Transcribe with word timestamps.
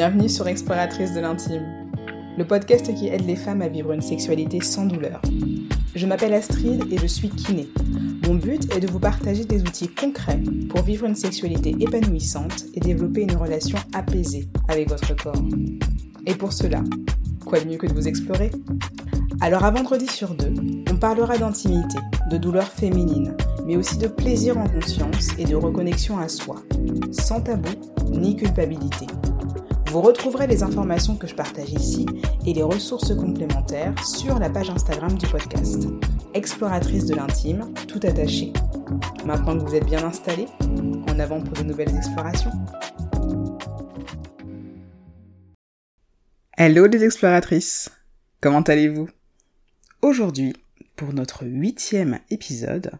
Bienvenue 0.00 0.30
sur 0.30 0.48
Exploratrice 0.48 1.12
de 1.12 1.20
l'intime, 1.20 1.62
le 2.38 2.46
podcast 2.46 2.94
qui 2.94 3.08
aide 3.08 3.26
les 3.26 3.36
femmes 3.36 3.60
à 3.60 3.68
vivre 3.68 3.92
une 3.92 4.00
sexualité 4.00 4.62
sans 4.62 4.86
douleur. 4.86 5.20
Je 5.94 6.06
m'appelle 6.06 6.32
Astrid 6.32 6.90
et 6.90 6.96
je 6.96 7.06
suis 7.06 7.28
kiné. 7.28 7.68
Mon 8.26 8.36
but 8.36 8.74
est 8.74 8.80
de 8.80 8.90
vous 8.90 8.98
partager 8.98 9.44
des 9.44 9.60
outils 9.60 9.90
concrets 9.90 10.40
pour 10.70 10.80
vivre 10.80 11.04
une 11.04 11.14
sexualité 11.14 11.76
épanouissante 11.80 12.64
et 12.72 12.80
développer 12.80 13.24
une 13.24 13.36
relation 13.36 13.76
apaisée 13.92 14.48
avec 14.68 14.88
votre 14.88 15.14
corps. 15.14 15.44
Et 16.24 16.34
pour 16.34 16.54
cela, 16.54 16.82
quoi 17.44 17.60
de 17.60 17.68
mieux 17.68 17.76
que 17.76 17.86
de 17.86 17.92
vous 17.92 18.08
explorer? 18.08 18.52
Alors 19.42 19.66
à 19.66 19.70
vendredi 19.70 20.06
sur 20.06 20.32
deux, 20.32 20.54
on 20.90 20.96
parlera 20.96 21.36
d'intimité, 21.36 21.98
de 22.30 22.38
douleur 22.38 22.68
féminine, 22.68 23.36
mais 23.66 23.76
aussi 23.76 23.98
de 23.98 24.08
plaisir 24.08 24.56
en 24.56 24.66
conscience 24.66 25.28
et 25.38 25.44
de 25.44 25.56
reconnexion 25.56 26.18
à 26.18 26.30
soi, 26.30 26.56
sans 27.12 27.42
tabou 27.42 27.68
ni 28.10 28.34
culpabilité. 28.34 29.06
Vous 29.90 30.02
retrouverez 30.02 30.46
les 30.46 30.62
informations 30.62 31.16
que 31.16 31.26
je 31.26 31.34
partage 31.34 31.72
ici 31.72 32.06
et 32.46 32.54
les 32.54 32.62
ressources 32.62 33.12
complémentaires 33.12 33.92
sur 34.06 34.38
la 34.38 34.48
page 34.48 34.70
Instagram 34.70 35.18
du 35.18 35.26
podcast. 35.26 35.88
Exploratrice 36.32 37.06
de 37.06 37.16
l'intime, 37.16 37.74
tout 37.88 37.98
attaché. 38.04 38.52
Maintenant 39.24 39.58
que 39.58 39.64
vous 39.64 39.74
êtes 39.74 39.86
bien 39.86 40.04
installé, 40.04 40.46
en 41.08 41.18
avant 41.18 41.40
pour 41.40 41.54
de 41.54 41.64
nouvelles 41.64 41.92
explorations. 41.96 42.52
Hello 46.56 46.86
les 46.86 47.02
exploratrices, 47.02 47.90
comment 48.40 48.60
allez-vous? 48.60 49.08
Aujourd'hui, 50.02 50.52
pour 50.94 51.12
notre 51.12 51.44
huitième 51.46 52.20
épisode, 52.30 52.92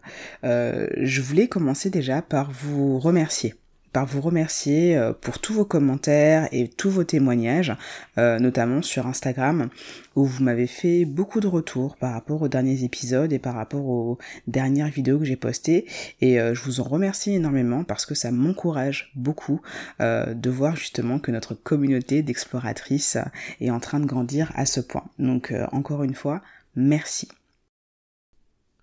euh, 0.43 0.87
je 0.97 1.21
voulais 1.21 1.47
commencer 1.47 1.89
déjà 1.89 2.21
par 2.21 2.51
vous 2.51 2.99
remercier 2.99 3.55
par 3.93 4.05
vous 4.05 4.21
remercier 4.21 4.97
euh, 4.97 5.13
pour 5.13 5.39
tous 5.39 5.53
vos 5.53 5.65
commentaires 5.65 6.47
et 6.51 6.67
tous 6.67 6.89
vos 6.89 7.03
témoignages, 7.03 7.75
euh, 8.17 8.39
notamment 8.39 8.81
sur 8.81 9.07
Instagram, 9.07 9.69
où 10.15 10.25
vous 10.25 10.43
m'avez 10.43 10.67
fait 10.67 11.05
beaucoup 11.05 11.39
de 11.39 11.47
retours 11.47 11.97
par 11.97 12.13
rapport 12.13 12.41
aux 12.41 12.47
derniers 12.47 12.83
épisodes 12.83 13.31
et 13.33 13.39
par 13.39 13.55
rapport 13.55 13.85
aux 13.85 14.17
dernières 14.47 14.89
vidéos 14.89 15.19
que 15.19 15.25
j'ai 15.25 15.35
postées. 15.35 15.85
Et 16.21 16.39
euh, 16.39 16.53
je 16.53 16.61
vous 16.63 16.79
en 16.79 16.83
remercie 16.83 17.33
énormément 17.33 17.83
parce 17.83 18.05
que 18.05 18.15
ça 18.15 18.31
m'encourage 18.31 19.11
beaucoup 19.15 19.61
de 19.99 20.49
voir 20.49 20.75
justement 20.75 21.19
que 21.19 21.31
notre 21.31 21.53
communauté 21.53 22.21
d'exploratrices 22.21 23.17
est 23.59 23.69
en 23.69 23.79
train 23.79 23.99
de 23.99 24.05
grandir 24.05 24.51
à 24.55 24.65
ce 24.65 24.79
point. 24.79 25.05
Donc 25.19 25.53
encore 25.71 26.03
une 26.03 26.15
fois, 26.15 26.41
merci. 26.75 27.27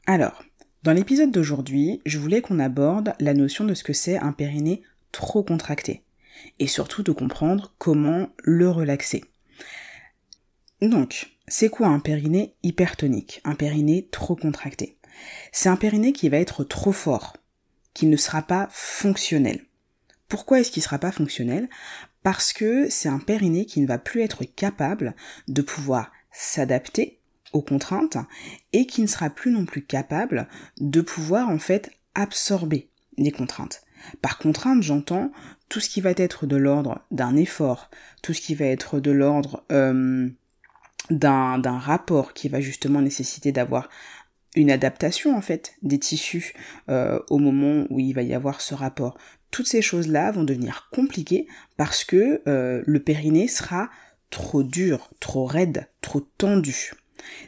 Alors, 0.06 0.42
dans 0.84 0.92
l'épisode 0.92 1.30
d'aujourd'hui, 1.30 2.00
je 2.06 2.19
voulais 2.19 2.41
qu'on 2.41 2.60
aborde 2.60 3.12
la 3.20 3.34
notion 3.34 3.64
de 3.64 3.75
ce 3.75 3.84
que 3.84 3.92
c'est 3.92 4.16
un 4.16 4.32
périnée 4.32 4.82
trop 5.12 5.42
contracté. 5.42 6.02
Et 6.58 6.66
surtout 6.66 7.02
de 7.02 7.12
comprendre 7.12 7.74
comment 7.78 8.30
le 8.38 8.70
relaxer. 8.70 9.24
Donc, 10.80 11.32
c'est 11.48 11.68
quoi 11.68 11.88
un 11.88 11.98
périnée 11.98 12.54
hypertonique? 12.62 13.40
Un 13.44 13.54
périnée 13.54 14.08
trop 14.10 14.36
contracté 14.36 14.98
C'est 15.50 15.68
un 15.68 15.76
périnée 15.76 16.12
qui 16.12 16.28
va 16.28 16.36
être 16.36 16.62
trop 16.62 16.92
fort, 16.92 17.36
qui 17.94 18.06
ne 18.06 18.16
sera 18.16 18.42
pas 18.42 18.68
fonctionnel. 18.70 19.64
Pourquoi 20.28 20.60
est-ce 20.60 20.70
qu'il 20.70 20.82
ne 20.82 20.84
sera 20.84 20.98
pas 20.98 21.10
fonctionnel? 21.10 21.68
Parce 22.22 22.52
que 22.52 22.88
c'est 22.90 23.08
un 23.08 23.18
périnée 23.18 23.64
qui 23.64 23.80
ne 23.80 23.86
va 23.86 23.98
plus 23.98 24.20
être 24.20 24.44
capable 24.44 25.16
de 25.48 25.62
pouvoir 25.62 26.12
s'adapter 26.30 27.18
aux 27.52 27.62
contraintes 27.62 28.18
et 28.72 28.86
qui 28.86 29.00
ne 29.00 29.06
sera 29.06 29.30
plus 29.30 29.50
non 29.50 29.64
plus 29.64 29.84
capable 29.84 30.48
de 30.78 31.00
pouvoir 31.00 31.48
en 31.48 31.58
fait 31.58 31.90
absorber 32.14 32.90
les 33.16 33.32
contraintes. 33.32 33.82
Par 34.22 34.38
contrainte, 34.38 34.82
j'entends 34.82 35.30
tout 35.68 35.80
ce 35.80 35.88
qui 35.88 36.00
va 36.00 36.10
être 36.16 36.46
de 36.46 36.56
l'ordre 36.56 37.00
d'un 37.10 37.36
effort, 37.36 37.91
tout 38.22 38.32
ce 38.32 38.41
qui 38.41 38.54
va 38.54 38.66
être 38.66 39.00
de 39.00 39.10
l'ordre 39.10 39.64
euh, 39.70 40.28
d'un 41.10 41.78
rapport 41.78 42.32
qui 42.32 42.48
va 42.48 42.60
justement 42.60 43.03
nécessiter 43.03 43.53
d'avoir 43.53 43.88
une 44.56 44.70
adaptation 44.70 45.36
en 45.36 45.41
fait 45.41 45.75
des 45.82 45.98
tissus 45.98 46.54
euh, 46.88 47.20
au 47.31 47.38
moment 47.38 47.86
où 47.91 48.00
il 48.00 48.12
va 48.12 48.22
y 48.22 48.34
avoir 48.34 48.60
ce 48.60 48.75
rapport. 48.75 49.16
Toutes 49.50 49.69
ces 49.69 49.82
choses-là 49.82 50.32
vont 50.32 50.44
devenir 50.44 50.88
compliquées 50.92 51.47
parce 51.76 52.04
que 52.04 52.42
euh, 52.47 52.82
le 52.86 53.00
périnée 53.00 53.48
sera 53.48 53.91
trop 54.30 54.62
dur, 54.62 55.10
trop 55.20 55.47
raide, 55.47 55.88
trop 56.00 56.20
tendu. 56.20 56.92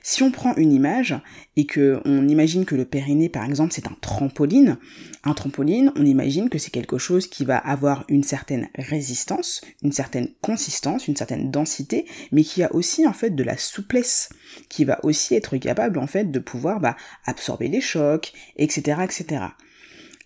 Si 0.03 0.22
on 0.22 0.31
prend 0.31 0.54
une 0.56 0.72
image 0.72 1.19
et 1.56 1.66
que 1.66 2.00
on 2.04 2.28
imagine 2.28 2.64
que 2.64 2.75
le 2.75 2.84
périnée 2.84 3.28
par 3.28 3.44
exemple 3.44 3.72
c'est 3.72 3.86
un 3.86 3.97
trampoline, 4.00 4.78
un 5.25 5.34
trampoline, 5.34 5.92
on 5.97 6.04
imagine 6.04 6.48
que 6.48 6.58
c'est 6.58 6.70
quelque 6.70 6.98
chose 6.98 7.26
qui 7.26 7.44
va 7.44 7.58
avoir 7.58 8.04
une 8.08 8.22
certaine 8.22 8.69
résistance, 8.76 9.60
une 9.82 9.92
certaine 9.92 10.31
consistance, 10.41 11.08
une 11.08 11.16
certaine 11.16 11.50
densité, 11.50 12.06
mais 12.32 12.44
qui 12.44 12.62
a 12.62 12.75
aussi 12.75 13.06
en 13.06 13.12
fait 13.12 13.31
de 13.31 13.42
la 13.42 13.56
souplesse, 13.56 14.31
qui 14.69 14.84
va 14.84 14.98
aussi 15.04 15.34
être 15.34 15.56
capable 15.56 15.98
en 15.98 16.06
fait 16.06 16.31
de 16.31 16.38
pouvoir 16.38 16.81
bah, 16.81 16.97
absorber 17.26 17.69
les 17.69 17.81
chocs, 17.81 18.32
etc., 18.56 19.02
etc. 19.04 19.44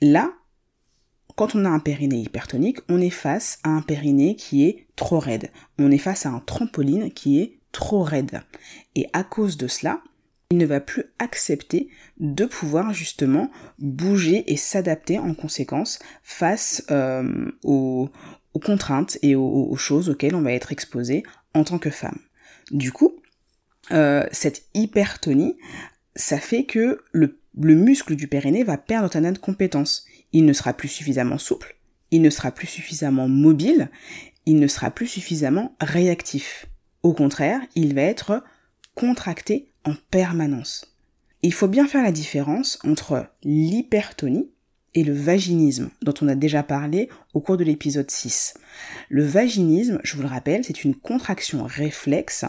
Là, 0.00 0.32
quand 1.36 1.56
on 1.56 1.64
a 1.64 1.68
un 1.68 1.80
périnée 1.80 2.20
hypertonique, 2.20 2.78
on 2.88 3.00
est 3.00 3.10
face 3.10 3.58
à 3.64 3.70
un 3.70 3.82
périnée 3.82 4.36
qui 4.36 4.64
est 4.64 4.86
trop 4.94 5.18
raide. 5.18 5.50
On 5.78 5.90
est 5.90 5.98
face 5.98 6.26
à 6.26 6.30
un 6.30 6.38
trampoline 6.40 7.12
qui 7.12 7.40
est 7.40 7.58
trop 7.74 8.02
raide. 8.02 8.40
Et 8.94 9.08
à 9.12 9.22
cause 9.22 9.58
de 9.58 9.66
cela, 9.66 10.00
il 10.50 10.56
ne 10.56 10.64
va 10.64 10.80
plus 10.80 11.04
accepter 11.18 11.88
de 12.18 12.46
pouvoir 12.46 12.94
justement 12.94 13.50
bouger 13.78 14.50
et 14.50 14.56
s'adapter 14.56 15.18
en 15.18 15.34
conséquence 15.34 15.98
face 16.22 16.84
euh, 16.90 17.50
aux, 17.64 18.08
contraintes 18.64 19.18
et 19.22 19.34
aux, 19.34 19.76
choses 19.76 20.08
auxquelles 20.08 20.36
on 20.36 20.42
va 20.42 20.52
être 20.52 20.72
exposé 20.72 21.24
en 21.54 21.64
tant 21.64 21.78
que 21.78 21.90
femme. 21.90 22.18
Du 22.70 22.92
coup, 22.92 23.16
euh, 23.90 24.24
cette 24.32 24.62
hypertonie, 24.74 25.56
ça 26.14 26.38
fait 26.38 26.64
que 26.64 27.02
le, 27.12 27.40
le 27.60 27.74
muscle 27.74 28.14
du 28.14 28.28
périnée 28.28 28.62
va 28.62 28.78
perdre 28.78 29.16
un 29.16 29.32
de 29.32 29.38
compétence. 29.38 30.06
Il 30.32 30.46
ne 30.46 30.52
sera 30.52 30.72
plus 30.72 30.88
suffisamment 30.88 31.38
souple, 31.38 31.76
il 32.12 32.22
ne 32.22 32.30
sera 32.30 32.52
plus 32.52 32.68
suffisamment 32.68 33.28
mobile, 33.28 33.90
il 34.46 34.60
ne 34.60 34.68
sera 34.68 34.90
plus 34.90 35.08
suffisamment 35.08 35.74
réactif. 35.80 36.66
Au 37.04 37.12
contraire, 37.12 37.60
il 37.74 37.94
va 37.94 38.00
être 38.00 38.42
contracté 38.94 39.68
en 39.84 39.92
permanence. 40.10 40.96
Il 41.42 41.52
faut 41.52 41.68
bien 41.68 41.86
faire 41.86 42.02
la 42.02 42.12
différence 42.12 42.78
entre 42.82 43.26
l'hypertonie 43.42 44.50
et 44.94 45.04
le 45.04 45.12
vaginisme, 45.12 45.90
dont 46.00 46.14
on 46.22 46.28
a 46.28 46.34
déjà 46.34 46.62
parlé 46.62 47.10
au 47.34 47.42
cours 47.42 47.58
de 47.58 47.64
l'épisode 47.64 48.10
6. 48.10 48.54
Le 49.10 49.22
vaginisme, 49.22 50.00
je 50.02 50.16
vous 50.16 50.22
le 50.22 50.28
rappelle, 50.28 50.64
c'est 50.64 50.82
une 50.82 50.94
contraction 50.94 51.64
réflexe 51.64 52.46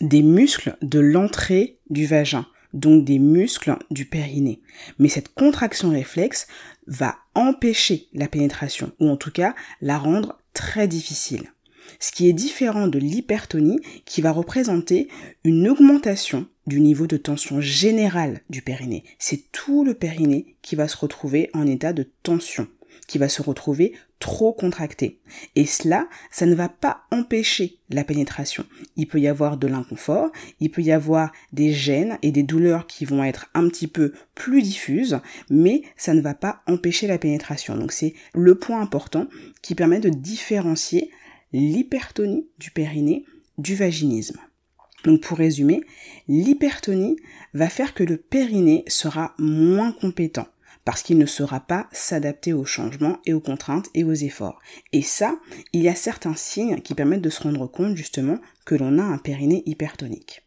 des 0.00 0.24
muscles 0.24 0.76
de 0.82 0.98
l'entrée 0.98 1.78
du 1.90 2.06
vagin, 2.06 2.44
donc 2.72 3.04
des 3.04 3.20
muscles 3.20 3.76
du 3.92 4.04
périnée. 4.04 4.60
Mais 4.98 5.08
cette 5.08 5.32
contraction 5.32 5.90
réflexe 5.90 6.48
va 6.88 7.18
empêcher 7.36 8.08
la 8.14 8.26
pénétration, 8.26 8.90
ou 8.98 9.08
en 9.10 9.16
tout 9.16 9.30
cas 9.30 9.54
la 9.80 9.96
rendre 9.96 10.40
très 10.54 10.88
difficile 10.88 11.53
ce 12.00 12.12
qui 12.12 12.28
est 12.28 12.32
différent 12.32 12.88
de 12.88 12.98
l'hypertonie 12.98 13.80
qui 14.04 14.20
va 14.20 14.32
représenter 14.32 15.08
une 15.44 15.68
augmentation 15.68 16.46
du 16.66 16.80
niveau 16.80 17.06
de 17.06 17.16
tension 17.16 17.60
générale 17.60 18.40
du 18.50 18.62
périnée. 18.62 19.04
C'est 19.18 19.52
tout 19.52 19.84
le 19.84 19.94
périnée 19.94 20.56
qui 20.62 20.76
va 20.76 20.88
se 20.88 20.96
retrouver 20.96 21.50
en 21.52 21.66
état 21.66 21.92
de 21.92 22.08
tension, 22.22 22.68
qui 23.06 23.18
va 23.18 23.28
se 23.28 23.42
retrouver 23.42 23.92
trop 24.18 24.54
contracté. 24.54 25.20
Et 25.54 25.66
cela, 25.66 26.08
ça 26.30 26.46
ne 26.46 26.54
va 26.54 26.70
pas 26.70 27.02
empêcher 27.10 27.78
la 27.90 28.04
pénétration. 28.04 28.64
Il 28.96 29.06
peut 29.06 29.20
y 29.20 29.28
avoir 29.28 29.58
de 29.58 29.66
l'inconfort, 29.66 30.30
il 30.60 30.70
peut 30.70 30.80
y 30.80 30.92
avoir 30.92 31.30
des 31.52 31.72
gènes 31.72 32.18
et 32.22 32.32
des 32.32 32.42
douleurs 32.42 32.86
qui 32.86 33.04
vont 33.04 33.22
être 33.22 33.50
un 33.52 33.68
petit 33.68 33.88
peu 33.88 34.14
plus 34.34 34.62
diffuses, 34.62 35.18
mais 35.50 35.82
ça 35.98 36.14
ne 36.14 36.22
va 36.22 36.32
pas 36.32 36.62
empêcher 36.66 37.06
la 37.06 37.18
pénétration. 37.18 37.76
Donc 37.76 37.92
c'est 37.92 38.14
le 38.32 38.54
point 38.54 38.80
important 38.80 39.26
qui 39.60 39.74
permet 39.74 40.00
de 40.00 40.08
différencier 40.08 41.10
l'hypertonie 41.54 42.48
du 42.58 42.72
périnée 42.72 43.24
du 43.58 43.76
vaginisme. 43.76 44.40
Donc 45.04 45.20
pour 45.20 45.38
résumer, 45.38 45.82
l'hypertonie 46.26 47.16
va 47.52 47.68
faire 47.68 47.94
que 47.94 48.02
le 48.02 48.16
périnée 48.16 48.82
sera 48.88 49.34
moins 49.38 49.92
compétent 49.92 50.48
parce 50.84 51.02
qu'il 51.02 51.16
ne 51.16 51.26
saura 51.26 51.60
pas 51.60 51.88
s'adapter 51.92 52.52
aux 52.52 52.64
changements 52.64 53.18
et 53.24 53.32
aux 53.32 53.40
contraintes 53.40 53.88
et 53.94 54.02
aux 54.02 54.12
efforts. 54.12 54.58
Et 54.92 55.00
ça, 55.00 55.38
il 55.72 55.82
y 55.82 55.88
a 55.88 55.94
certains 55.94 56.34
signes 56.34 56.80
qui 56.80 56.94
permettent 56.94 57.22
de 57.22 57.30
se 57.30 57.44
rendre 57.44 57.68
compte 57.68 57.96
justement 57.96 58.38
que 58.66 58.74
l'on 58.74 58.98
a 58.98 59.04
un 59.04 59.18
périnée 59.18 59.62
hypertonique. 59.64 60.42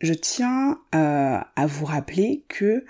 Je 0.00 0.14
tiens 0.14 0.80
euh, 0.96 1.38
à 1.56 1.66
vous 1.66 1.84
rappeler 1.84 2.44
que 2.48 2.84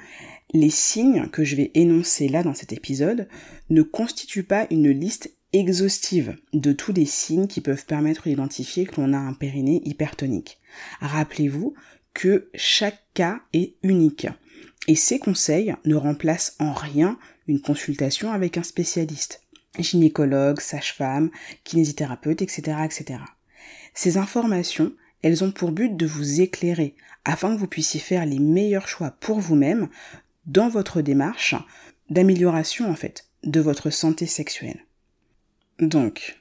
les 0.52 0.70
signes 0.70 1.28
que 1.28 1.44
je 1.44 1.56
vais 1.56 1.70
énoncer 1.74 2.28
là 2.28 2.42
dans 2.42 2.54
cet 2.54 2.72
épisode 2.72 3.28
ne 3.70 3.82
constituent 3.82 4.44
pas 4.44 4.66
une 4.70 4.90
liste 4.90 5.30
exhaustive 5.52 6.36
de 6.52 6.72
tous 6.72 6.92
les 6.92 7.06
signes 7.06 7.46
qui 7.46 7.60
peuvent 7.60 7.84
permettre 7.84 8.24
d'identifier 8.24 8.86
que 8.86 9.00
l'on 9.00 9.12
a 9.12 9.18
un 9.18 9.34
périnée 9.34 9.82
hypertonique. 9.84 10.58
Rappelez-vous 11.00 11.74
que 12.14 12.50
chaque 12.54 13.02
cas 13.14 13.40
est 13.52 13.74
unique 13.82 14.26
Et 14.88 14.96
ces 14.96 15.18
conseils 15.18 15.74
ne 15.84 15.94
remplacent 15.94 16.56
en 16.58 16.72
rien 16.72 17.18
une 17.46 17.60
consultation 17.60 18.32
avec 18.32 18.56
un 18.56 18.62
spécialiste, 18.62 19.42
gynécologue, 19.78 20.60
sage-femme, 20.60 21.30
kinésithérapeute, 21.64 22.42
etc., 22.42 22.78
etc. 22.84 23.20
Ces 23.94 24.16
informations, 24.16 24.92
elles 25.22 25.44
ont 25.44 25.52
pour 25.52 25.72
but 25.72 25.96
de 25.96 26.06
vous 26.06 26.40
éclairer 26.40 26.94
afin 27.24 27.54
que 27.54 27.60
vous 27.60 27.66
puissiez 27.66 28.00
faire 28.00 28.26
les 28.26 28.38
meilleurs 28.38 28.88
choix 28.88 29.12
pour 29.20 29.38
vous-même 29.38 29.88
dans 30.46 30.68
votre 30.68 31.02
démarche 31.02 31.54
d'amélioration 32.10 32.90
en 32.90 32.94
fait 32.94 33.26
de 33.44 33.60
votre 33.60 33.90
santé 33.90 34.26
sexuelle. 34.26 34.86
Donc, 35.78 36.38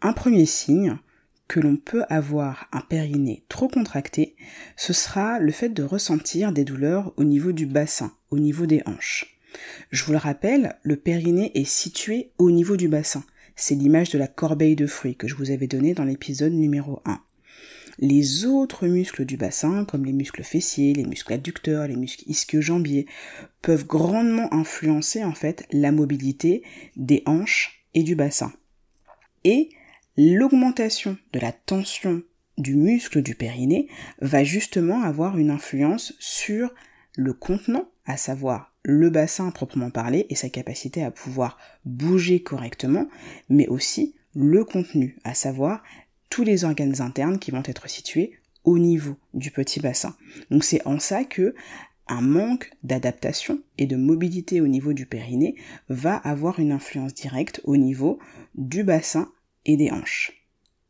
un 0.00 0.12
premier 0.12 0.46
signe 0.46 0.98
que 1.48 1.60
l'on 1.60 1.76
peut 1.76 2.04
avoir 2.08 2.68
un 2.72 2.80
périnée 2.80 3.44
trop 3.48 3.68
contracté, 3.68 4.36
ce 4.76 4.92
sera 4.92 5.38
le 5.38 5.50
fait 5.50 5.70
de 5.70 5.82
ressentir 5.82 6.52
des 6.52 6.64
douleurs 6.64 7.12
au 7.16 7.24
niveau 7.24 7.52
du 7.52 7.66
bassin, 7.66 8.12
au 8.30 8.38
niveau 8.38 8.66
des 8.66 8.82
hanches. 8.86 9.38
Je 9.90 10.04
vous 10.04 10.12
le 10.12 10.18
rappelle, 10.18 10.78
le 10.82 10.96
périnée 10.96 11.50
est 11.54 11.64
situé 11.64 12.32
au 12.38 12.50
niveau 12.50 12.76
du 12.76 12.88
bassin. 12.88 13.24
C'est 13.56 13.74
l'image 13.74 14.10
de 14.10 14.18
la 14.18 14.28
corbeille 14.28 14.76
de 14.76 14.86
fruits 14.86 15.16
que 15.16 15.26
je 15.26 15.34
vous 15.34 15.50
avais 15.50 15.66
donnée 15.66 15.94
dans 15.94 16.04
l'épisode 16.04 16.52
numéro 16.52 17.00
1. 17.06 17.20
Les 17.98 18.44
autres 18.44 18.86
muscles 18.86 19.24
du 19.24 19.36
bassin, 19.36 19.84
comme 19.84 20.04
les 20.04 20.12
muscles 20.12 20.44
fessiers, 20.44 20.94
les 20.94 21.04
muscles 21.04 21.32
adducteurs, 21.32 21.88
les 21.88 21.96
muscles 21.96 22.24
ischio-jambiers, 22.28 23.06
peuvent 23.60 23.86
grandement 23.86 24.52
influencer 24.54 25.24
en 25.24 25.34
fait 25.34 25.66
la 25.72 25.90
mobilité 25.90 26.62
des 26.96 27.22
hanches 27.26 27.84
et 27.94 28.04
du 28.04 28.14
bassin. 28.14 28.52
Et 29.42 29.70
l'augmentation 30.16 31.16
de 31.32 31.40
la 31.40 31.50
tension 31.52 32.22
du 32.56 32.76
muscle 32.76 33.22
du 33.22 33.34
périnée 33.34 33.88
va 34.20 34.44
justement 34.44 35.02
avoir 35.02 35.38
une 35.38 35.50
influence 35.50 36.14
sur 36.18 36.72
le 37.16 37.32
contenant, 37.32 37.88
à 38.04 38.16
savoir 38.16 38.74
le 38.84 39.10
bassin 39.10 39.50
proprement 39.50 39.90
parlé 39.90 40.26
et 40.30 40.34
sa 40.34 40.48
capacité 40.48 41.02
à 41.02 41.10
pouvoir 41.10 41.58
bouger 41.84 42.42
correctement, 42.42 43.08
mais 43.48 43.66
aussi 43.66 44.14
le 44.34 44.64
contenu, 44.64 45.16
à 45.24 45.34
savoir 45.34 45.82
tous 46.30 46.44
les 46.44 46.64
organes 46.64 47.00
internes 47.00 47.38
qui 47.38 47.50
vont 47.50 47.62
être 47.64 47.88
situés 47.88 48.38
au 48.64 48.78
niveau 48.78 49.16
du 49.34 49.50
petit 49.50 49.80
bassin. 49.80 50.16
Donc 50.50 50.64
c'est 50.64 50.86
en 50.86 50.98
ça 50.98 51.24
que 51.24 51.54
un 52.06 52.22
manque 52.22 52.70
d'adaptation 52.82 53.60
et 53.76 53.86
de 53.86 53.96
mobilité 53.96 54.60
au 54.60 54.66
niveau 54.66 54.94
du 54.94 55.04
périnée 55.04 55.56
va 55.88 56.16
avoir 56.16 56.58
une 56.58 56.72
influence 56.72 57.12
directe 57.12 57.60
au 57.64 57.76
niveau 57.76 58.18
du 58.54 58.82
bassin 58.82 59.30
des 59.76 59.90
hanches. 59.90 60.32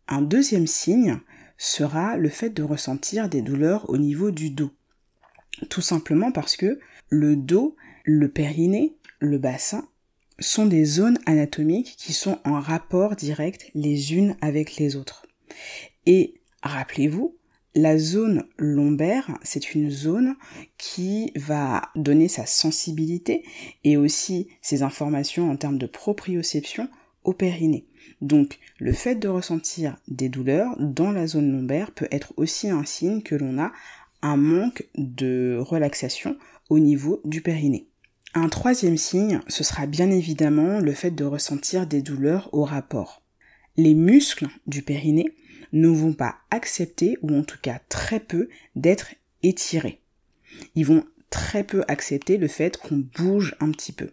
Un 0.07 0.23
deuxième 0.23 0.67
signe 0.67 1.19
sera 1.57 2.17
le 2.17 2.29
fait 2.29 2.51
de 2.51 2.63
ressentir 2.63 3.29
des 3.29 3.43
douleurs 3.43 3.91
au 3.91 3.99
niveau 3.99 4.31
du 4.31 4.51
dos. 4.51 4.71
Tout 5.69 5.81
simplement 5.81 6.31
parce 6.31 6.57
que 6.57 6.79
le 7.09 7.35
dos, 7.35 7.75
le 8.05 8.29
périnée, 8.29 8.95
le 9.19 9.39
bassin 9.39 9.89
sont 10.39 10.67
des 10.67 10.85
zones 10.85 11.19
anatomiques 11.27 11.97
qui 11.99 12.13
sont 12.13 12.39
en 12.45 12.61
rapport 12.61 13.17
direct 13.17 13.71
les 13.75 14.15
unes 14.15 14.37
avec 14.41 14.77
les 14.77 14.95
autres. 14.95 15.27
Et 16.07 16.41
rappelez-vous, 16.63 17.37
la 17.75 17.99
zone 17.99 18.45
lombaire, 18.57 19.39
c'est 19.43 19.75
une 19.75 19.91
zone 19.91 20.35
qui 20.79 21.33
va 21.37 21.83
donner 21.95 22.29
sa 22.29 22.47
sensibilité 22.47 23.45
et 23.85 23.97
aussi 23.97 24.49
ses 24.63 24.83
informations 24.83 25.51
en 25.51 25.57
termes 25.57 25.79
de 25.79 25.87
proprioception 25.87 26.89
au 27.25 27.33
périnée. 27.33 27.87
Donc 28.21 28.59
le 28.79 28.93
fait 28.93 29.15
de 29.17 29.29
ressentir 29.29 29.97
des 30.09 30.29
douleurs 30.29 30.75
dans 30.79 31.13
la 31.13 31.27
zone 31.27 31.53
lombaire 31.53 31.93
peut 31.93 32.09
être 32.11 32.33
aussi 32.37 32.69
un 32.69 32.85
signe 32.85 33.23
que 33.23 33.35
l'on 33.35 33.59
a 33.59 33.73
un 34.23 34.37
manque 34.37 34.89
de 34.97 35.59
relaxation 35.61 36.37
au 36.69 36.79
niveau 36.79 37.21
du 37.25 37.43
périnée. 37.43 37.87
Un 38.35 38.49
troisième 38.49 38.99
signe, 38.99 39.41
ce 39.49 39.65
sera 39.65 39.87
bien 39.87 40.11
évidemment 40.11 40.81
le 40.81 40.93
fait 40.93 41.11
de 41.11 41.25
ressentir 41.25 41.87
des 41.87 42.03
douleurs 42.03 42.51
au 42.53 42.65
rapport. 42.65 43.23
Les 43.79 43.95
muscles 43.95 44.49
du 44.67 44.83
périnée 44.83 45.33
ne 45.73 45.87
vont 45.87 46.13
pas 46.13 46.35
accepter, 46.51 47.17
ou 47.23 47.33
en 47.33 47.45
tout 47.45 47.59
cas 47.63 47.81
très 47.89 48.19
peu, 48.19 48.49
d'être 48.75 49.15
étirés. 49.45 50.01
Ils 50.75 50.85
vont 50.85 51.05
très 51.31 51.63
peu 51.63 51.85
accepter 51.87 52.39
le 52.39 52.49
fait 52.49 52.77
qu'on 52.77 53.05
bouge 53.17 53.55
un 53.61 53.71
petit 53.71 53.93
peu. 53.93 54.11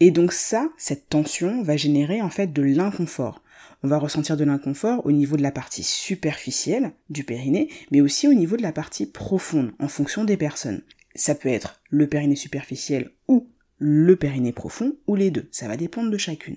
Et 0.00 0.10
donc 0.10 0.32
ça, 0.32 0.68
cette 0.76 1.08
tension 1.08 1.62
va 1.62 1.76
générer 1.76 2.22
en 2.22 2.28
fait 2.28 2.52
de 2.52 2.62
l'inconfort. 2.62 3.40
On 3.84 3.88
va 3.88 3.98
ressentir 3.98 4.36
de 4.36 4.42
l'inconfort 4.42 5.06
au 5.06 5.12
niveau 5.12 5.36
de 5.36 5.42
la 5.42 5.52
partie 5.52 5.84
superficielle 5.84 6.90
du 7.08 7.22
périnée, 7.22 7.68
mais 7.92 8.00
aussi 8.00 8.26
au 8.26 8.34
niveau 8.34 8.56
de 8.56 8.62
la 8.62 8.72
partie 8.72 9.06
profonde, 9.06 9.74
en 9.78 9.86
fonction 9.86 10.24
des 10.24 10.36
personnes. 10.36 10.82
Ça 11.14 11.36
peut 11.36 11.50
être 11.50 11.80
le 11.88 12.08
périnée 12.08 12.34
superficiel 12.34 13.12
ou 13.28 13.46
le 13.78 14.16
périnée 14.16 14.52
profond, 14.52 14.96
ou 15.06 15.14
les 15.14 15.30
deux. 15.30 15.48
Ça 15.52 15.68
va 15.68 15.76
dépendre 15.76 16.10
de 16.10 16.18
chacune. 16.18 16.56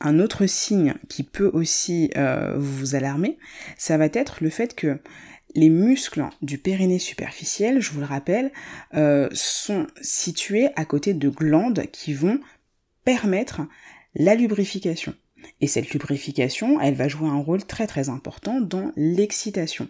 Un 0.00 0.18
autre 0.18 0.46
signe 0.46 0.94
qui 1.08 1.22
peut 1.22 1.50
aussi 1.52 2.10
euh, 2.16 2.54
vous 2.56 2.94
alarmer, 2.94 3.38
ça 3.76 3.98
va 3.98 4.06
être 4.06 4.42
le 4.42 4.50
fait 4.50 4.74
que 4.74 4.98
les 5.54 5.68
muscles 5.68 6.26
du 6.42 6.58
périnée 6.58 6.98
superficiel, 6.98 7.80
je 7.80 7.90
vous 7.90 8.00
le 8.00 8.06
rappelle, 8.06 8.52
euh, 8.94 9.28
sont 9.32 9.86
situés 10.00 10.68
à 10.76 10.84
côté 10.84 11.12
de 11.12 11.28
glandes 11.28 11.84
qui 11.92 12.14
vont 12.14 12.40
permettre 13.04 13.62
la 14.14 14.34
lubrification. 14.34 15.14
Et 15.60 15.66
cette 15.66 15.90
lubrification, 15.90 16.80
elle 16.80 16.94
va 16.94 17.08
jouer 17.08 17.28
un 17.28 17.38
rôle 17.38 17.64
très 17.64 17.86
très 17.86 18.08
important 18.08 18.60
dans 18.60 18.92
l'excitation. 18.96 19.88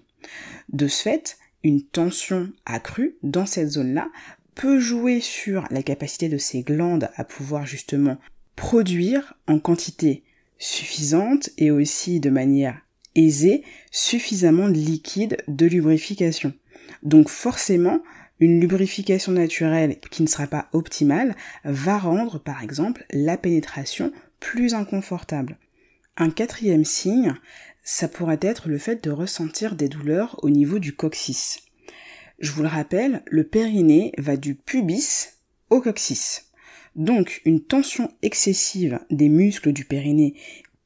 De 0.73 0.89
ce 0.89 1.03
fait, 1.03 1.39
une 1.63 1.83
tension 1.83 2.51
accrue 2.67 3.17
dans 3.23 3.47
cette 3.47 3.71
zone-là 3.71 4.09
peut 4.55 4.81
jouer 4.81 5.21
sur 5.21 5.65
la 5.71 5.83
capacité 5.83 6.29
de 6.29 6.39
ces 6.39 6.63
glandes 6.63 7.11
à 7.17 7.25
pouvoir 7.25 7.67
justement 7.67 8.19
produire 8.61 9.33
en 9.47 9.59
quantité 9.59 10.23
suffisante 10.59 11.49
et 11.57 11.71
aussi 11.71 12.21
de 12.21 12.29
manière 12.29 12.79
aisée 13.15 13.65
suffisamment 13.91 14.69
de 14.69 14.75
liquide 14.75 15.39
de 15.49 15.65
lubrification. 15.65 16.53
Donc 17.03 17.31
forcément, 17.31 18.03
une 18.39 18.61
lubrification 18.61 19.33
naturelle 19.33 19.99
qui 20.11 20.23
ne 20.23 20.29
sera 20.29 20.47
pas 20.47 20.69
optimale 20.75 21.35
va 21.65 21.97
rendre 21.97 22.39
par 22.39 22.63
exemple 22.63 23.07
la 23.11 23.39
pénétration 23.39 24.13
plus 24.41 24.75
inconfortable. 24.75 25.57
Un 26.19 26.29
quatrième 26.29 26.85
signe, 26.85 27.33
ça 27.83 28.09
pourrait 28.09 28.41
être 28.43 28.69
le 28.69 28.77
fait 28.77 29.03
de 29.03 29.11
ressentir 29.11 29.75
des 29.75 29.89
douleurs 29.89 30.39
au 30.43 30.51
niveau 30.51 30.79
du 30.79 30.93
coccyx. 30.93 31.61
Je 32.41 32.53
vous 32.53 32.61
le 32.61 32.69
rappelle, 32.69 33.23
le 33.27 33.45
périnée 33.45 34.13
va 34.19 34.37
du 34.37 34.55
pubis 34.55 35.31
au 35.71 35.81
coccyx. 35.81 36.50
Donc 36.97 37.41
une 37.45 37.61
tension 37.61 38.11
excessive 38.23 39.01
des 39.11 39.29
muscles 39.29 39.73
du 39.73 39.85
périnée 39.85 40.35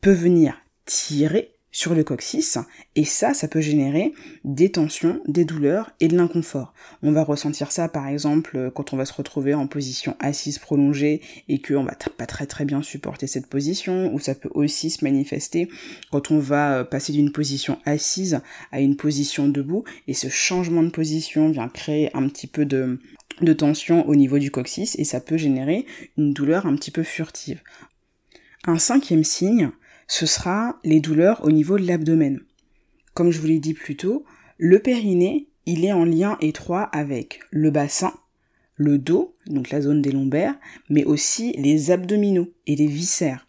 peut 0.01 0.13
venir 0.13 0.61
tirer 0.85 1.55
sur 1.75 1.93
le 1.97 2.05
coccyx 2.05 2.59
et 2.95 3.05
ça, 3.05 3.35
ça 3.35 3.49
peut 3.49 3.61
générer 3.61 4.13
des 4.45 4.71
tensions, 4.71 5.21
des 5.27 5.45
douleurs 5.45 5.91
et 5.99 6.07
de 6.07 6.17
l'inconfort. 6.17 6.73
On 7.03 7.11
va 7.11 7.25
ressentir 7.25 7.73
ça 7.73 7.89
par 7.89 8.07
exemple 8.07 8.71
quand 8.77 8.93
on 8.93 8.97
va 8.97 9.05
se 9.05 9.13
retrouver 9.13 9.55
en 9.55 9.67
position 9.67 10.17
assise 10.21 10.61
prolongée 10.61 11.21
et 11.49 11.61
qu'on 11.61 11.83
va 11.83 11.97
pas 12.17 12.27
très 12.27 12.47
très 12.47 12.65
bien 12.65 12.81
supporter 12.81 13.27
cette 13.27 13.49
position 13.49 14.15
ou 14.15 14.21
ça 14.21 14.37
peut 14.37 14.51
aussi 14.55 14.89
se 14.89 15.05
manifester 15.05 15.69
quand 16.13 16.31
on 16.31 16.39
va 16.39 16.79
euh, 16.79 16.85
passer 16.85 17.13
d'une 17.13 17.33
position 17.33 17.81
assise 17.85 18.41
à 18.71 18.81
une 18.81 18.97
position 18.97 19.49
debout 19.49 19.83
et 20.07 20.15
ce 20.15 20.29
changement 20.29 20.85
de 20.85 20.91
position 20.91 21.51
vient 21.51 21.69
créer 21.69 22.17
un 22.17 22.29
petit 22.29 22.47
peu 22.47 22.65
de 22.67 23.01
de 23.41 23.53
tension 23.53 24.07
au 24.09 24.15
niveau 24.15 24.39
du 24.39 24.51
coccyx 24.51 24.97
et 24.99 25.05
ça 25.05 25.21
peut 25.21 25.37
générer 25.37 25.87
une 26.17 26.33
douleur 26.33 26.67
un 26.67 26.77
petit 26.77 26.91
peu 26.91 27.03
furtive. 27.03 27.63
Un 28.65 28.79
cinquième 28.79 29.25
signe, 29.25 29.71
ce 30.07 30.27
sera 30.27 30.79
les 30.85 31.01
douleurs 31.01 31.45
au 31.45 31.51
niveau 31.51 31.79
de 31.79 31.87
l'abdomen. 31.87 32.41
Comme 33.15 33.31
je 33.31 33.41
vous 33.41 33.47
l'ai 33.47 33.59
dit 33.59 33.75
plus 33.75 33.97
tôt, 33.97 34.25
le 34.59 34.79
périnée, 34.79 35.49
il 35.67 35.85
est 35.85 35.93
en 35.93 36.05
lien 36.05 36.37
étroit 36.41 36.83
avec 36.83 37.41
le 37.51 37.71
bassin, 37.71 38.13
le 38.77 38.99
dos, 38.99 39.35
donc 39.47 39.71
la 39.71 39.81
zone 39.81 40.03
des 40.03 40.13
lombaires, 40.13 40.57
mais 40.89 41.05
aussi 41.05 41.53
les 41.59 41.91
abdominaux 41.91 42.53
et 42.67 42.77
les 42.77 42.87
viscères. 42.87 43.47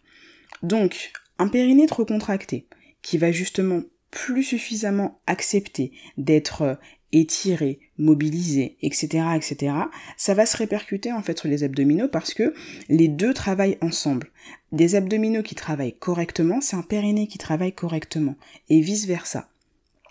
Donc, 0.62 1.12
un 1.38 1.48
périnée 1.48 1.86
trop 1.86 2.04
contracté, 2.04 2.66
qui 3.02 3.18
va 3.18 3.32
justement 3.32 3.82
plus 4.10 4.42
suffisamment 4.42 5.20
accepter 5.26 5.92
d'être 6.16 6.78
étiré, 7.12 7.78
mobilisé, 7.98 8.76
etc., 8.82 9.24
etc., 9.36 9.74
ça 10.16 10.34
va 10.34 10.46
se 10.46 10.56
répercuter 10.56 11.12
en 11.12 11.22
fait 11.22 11.38
sur 11.38 11.48
les 11.48 11.64
abdominaux 11.64 12.08
parce 12.08 12.34
que 12.34 12.54
les 12.88 13.08
deux 13.08 13.32
travaillent 13.32 13.78
ensemble. 13.80 14.30
Des 14.72 14.94
abdominaux 14.94 15.42
qui 15.42 15.54
travaillent 15.54 15.96
correctement, 15.96 16.60
c'est 16.60 16.76
un 16.76 16.82
périnée 16.82 17.28
qui 17.28 17.38
travaille 17.38 17.72
correctement, 17.72 18.36
et 18.68 18.80
vice 18.80 19.06
versa. 19.06 19.48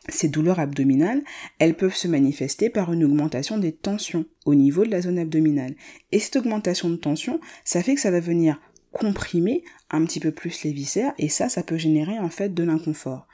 Ces 0.07 0.29
douleurs 0.29 0.59
abdominales, 0.59 1.23
elles 1.57 1.75
peuvent 1.75 1.95
se 1.95 2.07
manifester 2.07 2.69
par 2.69 2.93
une 2.93 3.03
augmentation 3.03 3.57
des 3.57 3.71
tensions 3.71 4.25
au 4.45 4.53
niveau 4.53 4.85
de 4.85 4.91
la 4.91 5.01
zone 5.01 5.17
abdominale. 5.17 5.73
Et 6.11 6.19
cette 6.19 6.35
augmentation 6.35 6.89
de 6.89 6.95
tension, 6.95 7.39
ça 7.63 7.81
fait 7.81 7.95
que 7.95 8.01
ça 8.01 8.11
va 8.11 8.19
venir 8.19 8.59
comprimer 8.91 9.63
un 9.89 10.05
petit 10.05 10.19
peu 10.19 10.31
plus 10.31 10.63
les 10.63 10.71
viscères, 10.71 11.13
et 11.17 11.27
ça, 11.27 11.49
ça 11.49 11.63
peut 11.63 11.77
générer 11.77 12.19
en 12.19 12.29
fait 12.29 12.53
de 12.53 12.63
l'inconfort. 12.63 13.27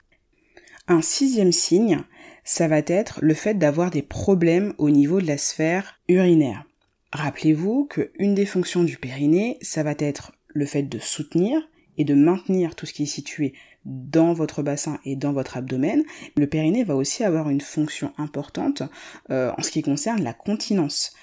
Un 0.88 1.02
sixième 1.02 1.52
signe, 1.52 2.04
ça 2.44 2.68
va 2.68 2.80
être 2.86 3.20
le 3.22 3.34
fait 3.34 3.54
d'avoir 3.54 3.92
des 3.92 4.02
problèmes 4.02 4.74
au 4.78 4.90
niveau 4.90 5.22
de 5.22 5.28
la 5.28 5.38
sphère 5.38 6.00
urinaire. 6.08 6.66
Rappelez-vous 7.14 7.86
qu'une 7.86 8.36
des 8.36 8.46
fonctions 8.46 8.84
du 8.84 8.98
périnée, 8.98 9.58
ça 9.62 9.84
va 9.84 9.94
être 9.98 10.32
le 10.48 10.66
fait 10.66 10.84
de 10.84 11.00
soutenir 11.00 11.62
et 11.98 12.04
de 12.04 12.14
maintenir 12.14 12.76
tout 12.76 12.86
ce 12.86 12.94
qui 12.94 13.04
est 13.04 13.08
situé 13.08 13.54
dans 13.86 14.34
votre 14.34 14.64
bassin 14.64 15.00
et 15.06 15.16
dans 15.16 15.34
votre 15.34 15.58
abdomen. 15.58 16.04
Le 16.36 16.48
périnée 16.48 16.84
va 16.84 16.96
aussi 16.96 17.24
avoir 17.24 17.50
une 17.50 17.62
fonction 17.62 18.14
importante 18.18 18.84
euh, 19.30 19.52
en 19.58 19.62
ce 19.62 19.72
qui 19.72 19.82
concerne 19.82 20.24
la 20.24 20.34
continence. 20.34 21.14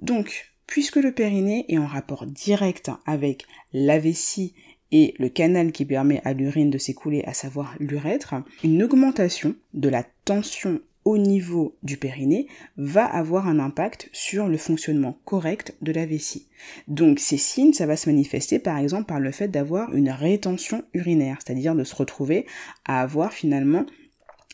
Donc, 0.00 0.52
puisque 0.66 0.96
le 0.96 1.12
périnée 1.12 1.64
est 1.68 1.78
en 1.78 1.86
rapport 1.86 2.26
direct 2.26 2.90
avec 3.06 3.46
la 3.72 3.98
vessie 3.98 4.54
et 4.92 5.14
le 5.18 5.28
canal 5.28 5.72
qui 5.72 5.84
permet 5.84 6.20
à 6.24 6.32
l'urine 6.32 6.70
de 6.70 6.78
s'écouler, 6.78 7.22
à 7.24 7.34
savoir 7.34 7.74
l'urètre, 7.78 8.34
une 8.64 8.82
augmentation 8.82 9.54
de 9.74 9.88
la 9.88 10.04
tension 10.24 10.80
au 11.04 11.16
niveau 11.16 11.74
du 11.82 11.96
périnée 11.96 12.48
va 12.76 13.04
avoir 13.04 13.48
un 13.48 13.58
impact 13.58 14.10
sur 14.12 14.46
le 14.46 14.58
fonctionnement 14.58 15.18
correct 15.24 15.74
de 15.80 15.90
la 15.92 16.04
vessie. 16.04 16.48
Donc 16.86 17.18
ces 17.18 17.38
signes, 17.38 17.72
ça 17.72 17.86
va 17.86 17.96
se 17.96 18.10
manifester 18.10 18.58
par 18.58 18.76
exemple 18.76 19.06
par 19.06 19.20
le 19.20 19.30
fait 19.30 19.48
d'avoir 19.48 19.94
une 19.94 20.10
rétention 20.10 20.84
urinaire, 20.92 21.38
c'est-à-dire 21.42 21.74
de 21.74 21.84
se 21.84 21.94
retrouver 21.94 22.46
à 22.84 23.00
avoir 23.00 23.32
finalement 23.32 23.86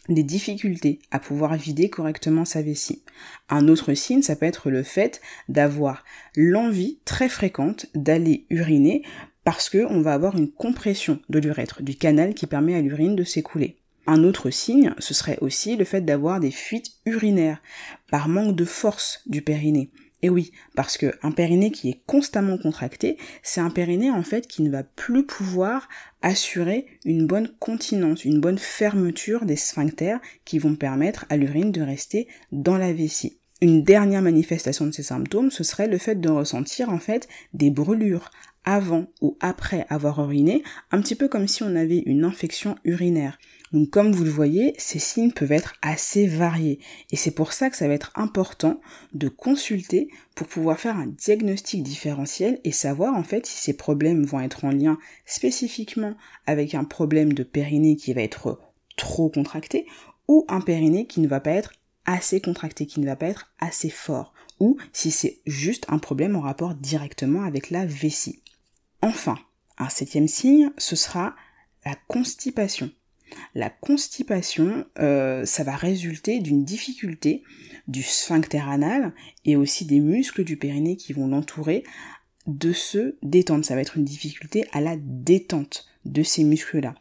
des 0.09 0.23
difficultés 0.23 1.01
à 1.11 1.19
pouvoir 1.19 1.57
vider 1.57 1.89
correctement 1.89 2.45
sa 2.45 2.63
vessie. 2.63 3.03
Un 3.49 3.69
autre 3.69 3.95
signe, 3.95 4.23
ça 4.23 4.37
peut 4.37 4.47
être 4.47 4.71
le 4.71 4.83
fait 4.83 5.21
d'avoir 5.49 6.05
l'envie 6.37 6.99
très 7.05 7.29
fréquente 7.29 7.87
d'aller 7.95 8.47
uriner 8.51 9.03
parce 9.45 9.69
qu'on 9.69 10.01
va 10.01 10.15
avoir 10.15 10.37
une 10.37 10.51
compression 10.51 11.21
de 11.29 11.39
l'urètre, 11.39 11.83
du 11.83 11.95
canal 11.95 12.35
qui 12.35 12.47
permet 12.47 12.75
à 12.75 12.81
l'urine 12.81 13.15
de 13.15 13.25
s'écouler. 13.25 13.77
Un 14.07 14.25
autre 14.25 14.51
signe, 14.51 14.95
ce 14.99 15.15
serait 15.15 15.39
aussi 15.41 15.77
le 15.77 15.85
fait 15.85 16.03
d'avoir 16.03 16.41
des 16.41 16.51
fuites 16.51 16.93
urinaires 17.07 17.63
par 18.11 18.29
manque 18.29 18.57
de 18.57 18.65
force 18.65 19.23
du 19.27 19.41
périnée. 19.41 19.91
Et 20.21 20.31
oui, 20.31 20.53
parce 20.75 20.97
qu'un 20.97 21.33
périnée 21.33 21.71
qui 21.71 21.91
est 21.91 22.01
constamment 22.07 22.57
contracté, 22.57 23.19
c'est 23.43 23.61
un 23.61 23.69
périnée 23.69 24.11
en 24.11 24.23
fait 24.23 24.47
qui 24.47 24.63
ne 24.63 24.71
va 24.71 24.83
plus 24.83 25.27
pouvoir 25.27 25.89
assurer 26.23 26.87
une 27.05 27.27
bonne 27.27 27.53
continence, 27.59 28.25
une 28.25 28.41
bonne 28.41 28.59
fermeture 28.59 29.45
des 29.45 29.57
sphincters 29.57 30.21
qui 30.47 30.59
vont 30.59 30.77
permettre 30.77 31.27
à 31.29 31.37
l'urine 31.37 31.73
de 31.73 31.83
rester 31.83 32.27
dans 32.53 32.79
la 32.79 32.95
vessie. 32.95 33.39
Une 33.61 33.83
dernière 33.83 34.23
manifestation 34.23 34.87
de 34.87 34.93
ces 34.93 35.03
symptômes, 35.03 35.51
ce 35.51 35.63
serait 35.63 35.89
le 35.89 35.99
fait 35.99 36.21
de 36.21 36.29
ressentir 36.29 36.89
en 36.91 36.99
fait 36.99 37.29
des 37.53 37.71
brûlures 37.71 38.31
avant 38.65 39.07
ou 39.21 39.37
après 39.41 39.87
avoir 39.89 40.21
uriné, 40.21 40.63
un 40.91 41.01
petit 41.01 41.15
peu 41.15 41.29
comme 41.29 41.49
si 41.49 41.63
on 41.63 41.77
avait 41.77 42.03
une 42.07 42.25
infection 42.25 42.77
urinaire. 42.85 43.39
Donc 43.73 43.91
comme 43.91 44.13
vous 44.13 44.23
le 44.23 44.31
voyez, 44.31 44.73
ces 44.79 45.01
signes 45.01 45.33
peuvent 45.33 45.51
être 45.51 45.75
assez 45.83 46.29
variés 46.29 46.79
et 47.11 47.17
c'est 47.17 47.33
pour 47.33 47.53
ça 47.53 47.71
que 47.71 47.77
ça 47.77 47.89
va 47.89 47.95
être 47.95 48.13
important 48.15 48.81
de 49.15 49.29
consulter 49.29 50.09
pour 50.37 50.47
pouvoir 50.47 50.79
faire 50.79 50.97
un 50.97 51.09
diagnostic 51.09 51.83
différentiel 51.83 52.61
et 52.63 52.71
savoir 52.71 53.15
en 53.17 53.25
fait 53.25 53.47
si 53.47 53.61
ces 53.61 53.77
problèmes 53.77 54.25
vont 54.25 54.41
être 54.41 54.65
en 54.65 54.71
lien 54.71 54.97
spécifiquement 55.27 56.15
avec 56.47 56.75
un 56.77 56.85
problème 56.85 57.33
de 57.33 57.43
périnée 57.43 57.97
qui 57.97 58.13
va 58.13 58.23
être 58.23 58.61
trop 58.97 59.29
contracté 59.29 59.87
ou 60.29 60.45
un 60.49 60.61
périnée 60.61 61.07
qui 61.07 61.21
ne 61.21 61.29
va 61.29 61.41
pas 61.41 61.51
être 61.51 61.73
assez 62.07 62.41
contracté, 62.41 62.87
qui 62.87 63.01
ne 63.01 63.07
va 63.07 63.17
pas 63.17 63.27
être 63.27 63.53
assez 63.59 63.91
fort 63.91 64.35
ou 64.61 64.77
si 64.93 65.11
c'est 65.11 65.41
juste 65.47 65.87
un 65.89 65.99
problème 65.99 66.37
en 66.37 66.41
rapport 66.41 66.75
directement 66.75 67.43
avec 67.43 67.71
la 67.71 67.87
vessie. 67.87 68.44
Enfin, 69.05 69.39
un 69.77 69.91
septième 69.91 70.29
signe, 70.29 70.71
ce 70.79 70.97
sera 70.97 71.37
la 71.85 71.95
constipation. 72.09 72.91
La 73.55 73.69
constipation, 73.69 74.87
euh, 74.99 75.45
ça 75.45 75.63
va 75.63 75.77
résulter 75.77 76.41
d'une 76.41 76.65
difficulté 76.65 77.43
du 77.87 78.03
sphincter 78.03 78.63
anal 78.67 79.13
et 79.45 79.57
aussi 79.57 79.85
des 79.85 80.01
muscles 80.01 80.43
du 80.43 80.57
périnée 80.57 80.97
qui 80.97 81.13
vont 81.13 81.27
l'entourer 81.27 81.85
de 82.47 82.73
se 82.73 83.17
détendre. 83.23 83.63
Ça 83.67 83.75
va 83.75 83.83
être 83.83 83.99
une 83.99 84.07
difficulté 84.07 84.65
à 84.73 84.81
la 84.81 84.97
détente 84.97 85.87
de 86.07 86.23
ces 86.23 86.43
muscles-là. 86.43 86.95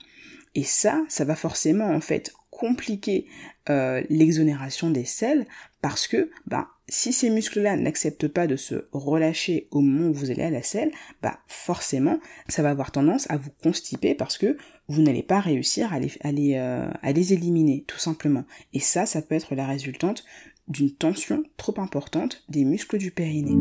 Et 0.56 0.64
ça, 0.64 1.06
ça 1.08 1.24
va 1.24 1.38
forcément 1.38 1.88
en 1.88 2.02
fait 2.02 2.34
compliquer 2.50 3.28
euh, 3.70 4.04
l'exonération 4.10 4.90
des 4.90 5.06
selles 5.06 5.48
parce 5.84 6.08
que 6.08 6.32
ben, 6.48 6.66
si 6.88 7.12
ces 7.12 7.30
muscles-là 7.30 7.76
n'acceptent 7.76 8.30
pas 8.30 8.48
de 8.48 8.56
se 8.56 8.88
relâcher 8.94 9.68
au 9.70 9.82
moment 9.82 10.12
où 10.12 10.14
vous 10.14 10.32
allez 10.32 10.44
à 10.44 10.50
la 10.50 10.64
selle, 10.64 10.92
bah 11.22 11.40
forcément 11.48 12.20
ça 12.48 12.64
va 12.64 12.70
avoir 12.70 12.94
tendance 12.94 13.30
à 13.30 13.36
vous 13.36 13.50
constiper 13.62 14.16
parce 14.16 14.38
que 14.38 14.56
vous 14.88 15.02
n'allez 15.02 15.24
pas 15.24 15.42
réussir 15.42 15.92
euh, 15.94 16.92
à 17.02 17.12
les 17.12 17.34
éliminer 17.34 17.84
tout 17.86 18.00
simplement. 18.00 18.46
Et 18.72 18.80
ça, 18.80 19.06
ça 19.06 19.22
peut 19.22 19.36
être 19.36 19.56
la 19.56 19.68
résultante 19.68 20.24
d'une 20.70 20.96
tension 20.96 21.44
trop 21.58 21.78
importante 21.82 22.46
des 22.48 22.64
muscles 22.64 22.98
du 22.98 23.12
périnée. 23.12 23.58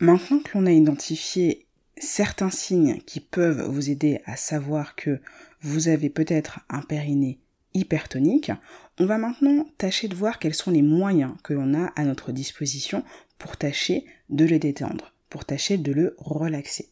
Maintenant 0.00 0.40
que 0.40 0.58
l'on 0.58 0.66
a 0.66 0.72
identifié 0.72 1.66
certains 2.02 2.50
signes 2.50 2.98
qui 3.06 3.20
peuvent 3.20 3.62
vous 3.62 3.88
aider 3.88 4.20
à 4.26 4.36
savoir 4.36 4.96
que 4.96 5.20
vous 5.60 5.88
avez 5.88 6.10
peut-être 6.10 6.60
un 6.68 6.82
périnée 6.82 7.38
hypertonique, 7.74 8.50
on 8.98 9.06
va 9.06 9.18
maintenant 9.18 9.66
tâcher 9.78 10.08
de 10.08 10.14
voir 10.14 10.38
quels 10.38 10.54
sont 10.54 10.72
les 10.72 10.82
moyens 10.82 11.34
que 11.42 11.54
l'on 11.54 11.74
a 11.74 11.86
à 11.96 12.04
notre 12.04 12.32
disposition 12.32 13.04
pour 13.38 13.56
tâcher 13.56 14.04
de 14.28 14.44
le 14.44 14.58
détendre, 14.58 15.14
pour 15.30 15.44
tâcher 15.44 15.78
de 15.78 15.92
le 15.92 16.14
relaxer. 16.18 16.90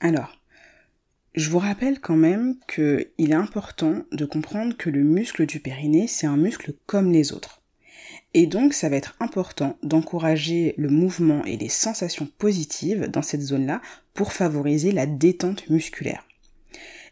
Alors, 0.00 0.36
je 1.34 1.48
vous 1.48 1.60
rappelle 1.60 2.00
quand 2.00 2.16
même 2.16 2.56
qu'il 2.66 3.30
est 3.30 3.34
important 3.34 4.02
de 4.10 4.24
comprendre 4.24 4.76
que 4.76 4.90
le 4.90 5.02
muscle 5.02 5.46
du 5.46 5.60
périnée, 5.60 6.08
c'est 6.08 6.26
un 6.26 6.36
muscle 6.36 6.74
comme 6.86 7.12
les 7.12 7.32
autres. 7.32 7.61
Et 8.34 8.46
donc, 8.46 8.72
ça 8.72 8.88
va 8.88 8.96
être 8.96 9.14
important 9.20 9.76
d'encourager 9.82 10.74
le 10.78 10.88
mouvement 10.88 11.44
et 11.44 11.56
les 11.56 11.68
sensations 11.68 12.28
positives 12.38 13.08
dans 13.08 13.22
cette 13.22 13.42
zone-là 13.42 13.82
pour 14.14 14.32
favoriser 14.32 14.92
la 14.92 15.06
détente 15.06 15.68
musculaire. 15.68 16.26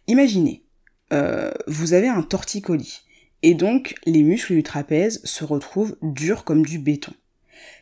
Imaginez, 0.07 0.65
euh, 1.13 1.53
vous 1.67 1.93
avez 1.93 2.09
un 2.09 2.23
torticolis 2.23 3.03
et 3.43 3.55
donc 3.55 3.95
les 4.07 4.23
muscles 4.23 4.55
du 4.55 4.63
trapèze 4.63 5.21
se 5.25 5.45
retrouvent 5.45 5.97
durs 6.03 6.45
comme 6.45 6.65
du 6.65 6.79
béton. 6.79 7.13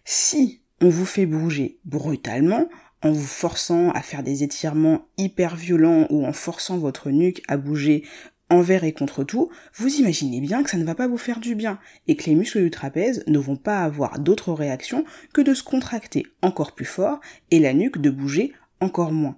Si 0.05 0.61
on 0.81 0.89
vous 0.89 1.07
fait 1.07 1.27
bouger 1.27 1.79
brutalement, 1.85 2.69
en 3.03 3.13
vous 3.13 3.27
forçant 3.27 3.91
à 3.91 4.03
faire 4.03 4.23
des 4.23 4.43
étirements 4.43 5.07
hyper 5.19 5.55
violents 5.55 6.07
ou 6.11 6.27
en 6.27 6.33
forçant 6.33 6.79
votre 6.79 7.11
nuque 7.11 7.43
à 7.47 7.57
bouger 7.57 8.05
envers 8.51 8.85
et 8.85 8.93
contre 8.93 9.25
tout, 9.25 9.51
vous 9.75 9.97
imaginez 9.97 10.41
bien 10.41 10.63
que 10.63 10.71
ça 10.71 10.79
ne 10.79 10.85
va 10.85 10.95
pas 10.95 11.09
vous 11.09 11.19
faire 11.19 11.41
du 11.41 11.55
bien 11.55 11.79
et 12.07 12.17
que 12.17 12.25
les 12.25 12.35
muscles 12.35 12.63
du 12.63 12.71
trapèze 12.71 13.23
ne 13.27 13.39
vont 13.39 13.57
pas 13.57 13.83
avoir 13.83 14.19
d'autre 14.19 14.53
réaction 14.53 15.05
que 15.33 15.41
de 15.41 15.55
se 15.55 15.63
contracter 15.63 16.27
encore 16.43 16.73
plus 16.73 16.85
fort 16.85 17.21
et 17.51 17.59
la 17.59 17.75
nuque 17.75 17.99
de 17.99 18.11
bouger 18.11 18.53
encore 18.81 19.13
moins. 19.13 19.37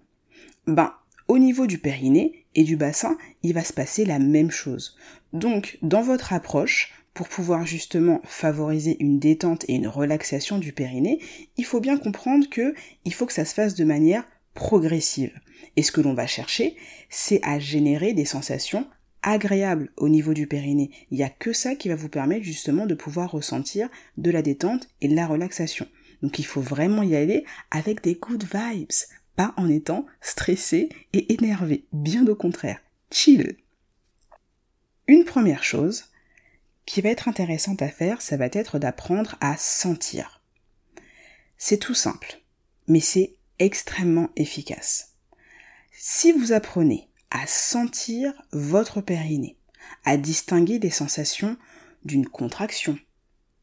Ben, 0.67 0.93
au 1.29 1.39
niveau 1.39 1.67
du 1.67 1.79
périnée 1.79 2.45
et 2.55 2.65
du 2.65 2.77
bassin, 2.77 3.17
il 3.43 3.55
va 3.55 3.65
se 3.65 3.73
passer 3.73 4.05
la 4.05 4.19
même 4.19 4.51
chose. 4.51 4.97
Donc, 5.33 5.79
dans 5.83 6.03
votre 6.03 6.33
approche, 6.33 6.93
pour 7.15 7.29
pouvoir 7.29 7.67
justement 7.67 8.21
favoriser 8.25 8.97
une 9.01 9.19
détente 9.19 9.65
et 9.69 9.75
une 9.75 9.89
relaxation 9.89 10.59
du 10.59 10.73
périnée, 10.73 11.21
il 11.57 11.65
faut 11.65 11.81
bien 11.81 11.99
comprendre 11.99 12.49
que 12.49 12.75
il 13.05 13.13
faut 13.13 13.27
que 13.27 13.33
ça 13.33 13.45
se 13.45 13.55
fasse 13.55 13.75
de 13.75 13.85
manière 13.85 14.25
progressive. 14.55 15.39
Et 15.77 15.83
ce 15.83 15.93
que 15.93 16.01
l'on 16.01 16.15
va 16.15 16.27
chercher, 16.27 16.77
c'est 17.09 17.41
à 17.43 17.59
générer 17.59 18.13
des 18.13 18.25
sensations 18.25 18.87
agréable 19.23 19.91
au 19.97 20.09
niveau 20.09 20.35
du 20.35 20.47
périnée. 20.47 20.91
Il 21.11 21.17
n'y 21.17 21.23
a 21.23 21.29
que 21.29 21.53
ça 21.53 21.75
qui 21.75 21.89
va 21.89 21.95
vous 21.95 22.09
permettre 22.09 22.45
justement 22.45 22.87
de 22.87 22.95
pouvoir 22.95 23.31
ressentir 23.31 23.89
de 24.17 24.31
la 24.31 24.43
détente 24.43 24.89
et 25.01 25.09
de 25.09 25.15
la 25.15 25.27
relaxation. 25.27 25.87
Donc 26.23 26.39
il 26.39 26.45
faut 26.45 26.61
vraiment 26.61 27.03
y 27.03 27.17
aller 27.17 27.45
avec 27.71 28.03
des 28.03 28.15
good 28.15 28.45
vibes, 28.45 28.91
pas 29.37 29.55
en 29.57 29.69
étant 29.69 30.07
stressé 30.21 30.89
et 31.13 31.33
énervé, 31.33 31.85
bien 31.93 32.27
au 32.27 32.35
contraire. 32.35 32.81
Chill. 33.11 33.57
Une 35.07 35.25
première 35.25 35.65
chose 35.65 36.05
qui 36.87 37.01
va 37.01 37.09
être 37.09 37.29
intéressante 37.29 37.83
à 37.83 37.89
faire, 37.89 38.23
ça 38.23 38.37
va 38.37 38.47
être 38.53 38.79
d'apprendre 38.79 39.37
à 39.41 39.57
sentir. 39.57 40.41
C'est 41.57 41.79
tout 41.79 41.95
simple, 41.95 42.41
mais 42.89 43.01
c'est 43.01 43.37
extrêmement 43.59 44.31
efficace. 44.37 45.13
Si 45.93 46.33
vous 46.33 46.53
apprenez 46.53 47.10
à 47.31 47.47
sentir 47.47 48.33
votre 48.53 49.01
périnée, 49.01 49.57
à 50.05 50.17
distinguer 50.17 50.79
les 50.79 50.91
sensations 50.91 51.57
d'une 52.05 52.27
contraction 52.27 52.99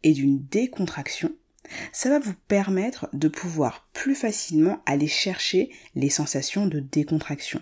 et 0.04 0.14
d'une 0.14 0.44
décontraction, 0.46 1.32
ça 1.92 2.10
va 2.10 2.20
vous 2.20 2.36
permettre 2.48 3.10
de 3.14 3.28
pouvoir 3.28 3.88
plus 3.94 4.16
facilement 4.16 4.82
aller 4.86 5.08
chercher 5.08 5.70
les 5.96 6.10
sensations 6.10 6.66
de 6.66 6.80
décontraction. 6.80 7.62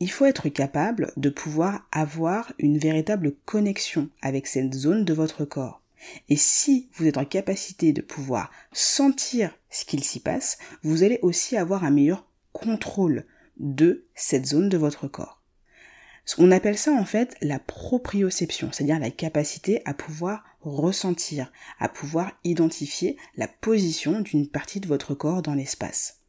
Il 0.00 0.10
faut 0.10 0.24
être 0.24 0.48
capable 0.48 1.12
de 1.16 1.30
pouvoir 1.30 1.86
avoir 1.92 2.52
une 2.58 2.78
véritable 2.78 3.36
connexion 3.44 4.08
avec 4.20 4.48
cette 4.48 4.74
zone 4.74 5.04
de 5.04 5.12
votre 5.12 5.44
corps. 5.44 5.80
Et 6.28 6.36
si 6.36 6.88
vous 6.94 7.06
êtes 7.06 7.18
en 7.18 7.24
capacité 7.24 7.92
de 7.92 8.02
pouvoir 8.02 8.50
sentir 8.72 9.56
ce 9.70 9.84
qu'il 9.84 10.02
s'y 10.02 10.18
passe, 10.18 10.58
vous 10.82 11.04
allez 11.04 11.20
aussi 11.22 11.56
avoir 11.56 11.84
un 11.84 11.92
meilleur 11.92 12.26
contrôle 12.52 13.24
de 13.62 14.04
cette 14.14 14.46
zone 14.46 14.68
de 14.68 14.76
votre 14.76 15.08
corps. 15.08 15.40
On 16.38 16.50
appelle 16.50 16.78
ça 16.78 16.92
en 16.92 17.04
fait 17.04 17.36
la 17.40 17.58
proprioception, 17.58 18.70
c'est-à-dire 18.72 18.98
la 18.98 19.10
capacité 19.10 19.82
à 19.84 19.94
pouvoir 19.94 20.44
ressentir, 20.60 21.50
à 21.80 21.88
pouvoir 21.88 22.32
identifier 22.44 23.16
la 23.36 23.48
position 23.48 24.20
d'une 24.20 24.48
partie 24.48 24.80
de 24.80 24.86
votre 24.86 25.14
corps 25.14 25.42
dans 25.42 25.54
l'espace. 25.54 26.20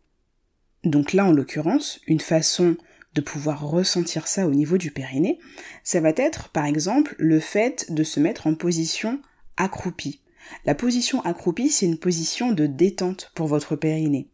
Donc 0.83 1.13
là, 1.13 1.25
en 1.25 1.31
l'occurrence, 1.31 1.99
une 2.07 2.19
façon 2.19 2.75
de 3.13 3.21
pouvoir 3.21 3.61
ressentir 3.61 4.27
ça 4.27 4.47
au 4.47 4.51
niveau 4.51 4.77
du 4.77 4.91
périnée, 4.91 5.39
ça 5.83 6.01
va 6.01 6.09
être 6.15 6.49
par 6.49 6.65
exemple 6.65 7.15
le 7.19 7.39
fait 7.39 7.91
de 7.91 8.03
se 8.03 8.19
mettre 8.19 8.47
en 8.47 8.55
position 8.55 9.21
accroupie. 9.55 10.21
La 10.65 10.75
position 10.75 11.21
accroupie, 11.21 11.69
c'est 11.69 11.85
une 11.85 11.99
position 11.99 12.51
de 12.51 12.65
détente 12.65 13.31
pour 13.35 13.47
votre 13.47 13.75
périnée. 13.75 14.27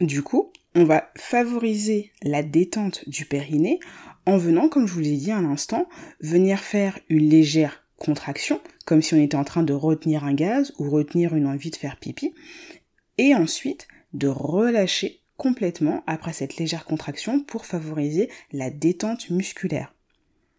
Du 0.00 0.22
coup, 0.22 0.50
on 0.74 0.84
va 0.84 1.10
favoriser 1.16 2.10
la 2.22 2.42
détente 2.42 3.08
du 3.08 3.26
périnée 3.26 3.78
en 4.26 4.38
venant, 4.38 4.68
comme 4.68 4.86
je 4.86 4.92
vous 4.92 5.00
l'ai 5.00 5.16
dit 5.16 5.30
à 5.30 5.40
l'instant, 5.40 5.88
venir 6.20 6.58
faire 6.58 6.98
une 7.08 7.28
légère 7.28 7.84
contraction, 7.96 8.60
comme 8.86 9.02
si 9.02 9.14
on 9.14 9.22
était 9.22 9.36
en 9.36 9.44
train 9.44 9.62
de 9.62 9.72
retenir 9.72 10.24
un 10.24 10.34
gaz 10.34 10.72
ou 10.78 10.90
retenir 10.90 11.34
une 11.34 11.46
envie 11.46 11.70
de 11.70 11.76
faire 11.76 11.96
pipi, 11.96 12.34
et 13.18 13.34
ensuite 13.34 13.86
de 14.12 14.26
relâcher 14.26 15.20
complètement 15.36 16.02
après 16.06 16.32
cette 16.32 16.56
légère 16.56 16.84
contraction 16.84 17.40
pour 17.40 17.66
favoriser 17.66 18.28
la 18.52 18.70
détente 18.70 19.30
musculaire. 19.30 19.93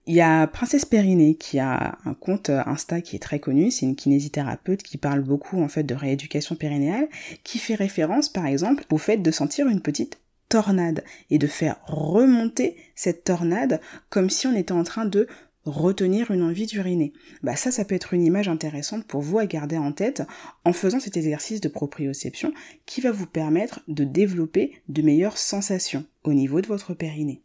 Il 0.07 0.13
y 0.13 0.21
a 0.21 0.45
Princesse 0.45 0.85
Périnée 0.85 1.35
qui 1.35 1.57
a 1.57 1.97
un 2.05 2.13
compte 2.13 2.51
Insta 2.51 3.01
qui 3.01 3.15
est 3.15 3.19
très 3.19 3.39
connu, 3.39 3.71
c'est 3.71 3.87
une 3.87 3.95
kinésithérapeute 3.95 4.83
qui 4.83 4.97
parle 4.97 5.21
beaucoup 5.21 5.59
en 5.59 5.67
fait 5.67 5.83
de 5.83 5.95
rééducation 5.95 6.55
périnéale, 6.55 7.09
qui 7.43 7.57
fait 7.57 7.73
référence 7.73 8.29
par 8.29 8.45
exemple 8.45 8.85
au 8.91 8.99
fait 8.99 9.17
de 9.17 9.31
sentir 9.31 9.67
une 9.67 9.81
petite 9.81 10.19
tornade 10.47 11.03
et 11.31 11.39
de 11.39 11.47
faire 11.47 11.77
remonter 11.87 12.75
cette 12.93 13.23
tornade 13.23 13.81
comme 14.09 14.29
si 14.29 14.45
on 14.45 14.55
était 14.55 14.73
en 14.73 14.83
train 14.83 15.05
de 15.05 15.27
retenir 15.65 16.29
une 16.29 16.43
envie 16.43 16.67
d'uriner. 16.67 17.11
Bah 17.41 17.55
ça, 17.55 17.71
ça 17.71 17.83
peut 17.83 17.95
être 17.95 18.13
une 18.13 18.23
image 18.23 18.47
intéressante 18.47 19.05
pour 19.05 19.21
vous 19.21 19.39
à 19.39 19.47
garder 19.47 19.77
en 19.77 19.91
tête 19.91 20.21
en 20.63 20.73
faisant 20.73 20.99
cet 20.99 21.17
exercice 21.17 21.61
de 21.61 21.67
proprioception 21.67 22.53
qui 22.85 23.01
va 23.01 23.11
vous 23.11 23.25
permettre 23.25 23.81
de 23.87 24.03
développer 24.03 24.73
de 24.87 25.01
meilleures 25.01 25.39
sensations 25.39 26.05
au 26.23 26.33
niveau 26.33 26.61
de 26.61 26.67
votre 26.67 26.93
périnée. 26.93 27.41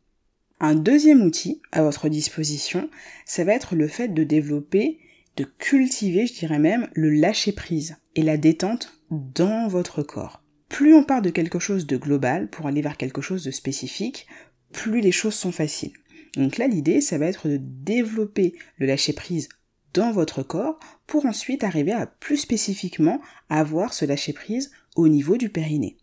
Un 0.62 0.74
deuxième 0.74 1.22
outil 1.22 1.62
à 1.72 1.82
votre 1.82 2.10
disposition, 2.10 2.90
ça 3.24 3.44
va 3.44 3.54
être 3.54 3.74
le 3.74 3.88
fait 3.88 4.08
de 4.08 4.24
développer, 4.24 4.98
de 5.38 5.44
cultiver, 5.44 6.26
je 6.26 6.34
dirais 6.34 6.58
même, 6.58 6.88
le 6.92 7.08
lâcher 7.08 7.52
prise 7.52 7.96
et 8.14 8.22
la 8.22 8.36
détente 8.36 8.92
dans 9.10 9.68
votre 9.68 10.02
corps. 10.02 10.42
Plus 10.68 10.94
on 10.94 11.02
part 11.02 11.22
de 11.22 11.30
quelque 11.30 11.58
chose 11.58 11.86
de 11.86 11.96
global 11.96 12.50
pour 12.50 12.66
aller 12.66 12.82
vers 12.82 12.98
quelque 12.98 13.22
chose 13.22 13.42
de 13.42 13.50
spécifique, 13.50 14.26
plus 14.70 15.00
les 15.00 15.12
choses 15.12 15.34
sont 15.34 15.50
faciles. 15.50 15.94
Donc 16.36 16.58
là, 16.58 16.68
l'idée, 16.68 17.00
ça 17.00 17.16
va 17.16 17.26
être 17.26 17.48
de 17.48 17.58
développer 17.58 18.54
le 18.76 18.86
lâcher 18.86 19.14
prise 19.14 19.48
dans 19.94 20.12
votre 20.12 20.42
corps 20.42 20.78
pour 21.06 21.24
ensuite 21.24 21.64
arriver 21.64 21.92
à 21.92 22.06
plus 22.06 22.36
spécifiquement 22.36 23.20
avoir 23.48 23.94
ce 23.94 24.04
lâcher 24.04 24.34
prise 24.34 24.70
au 24.94 25.08
niveau 25.08 25.38
du 25.38 25.48
périnée. 25.48 25.96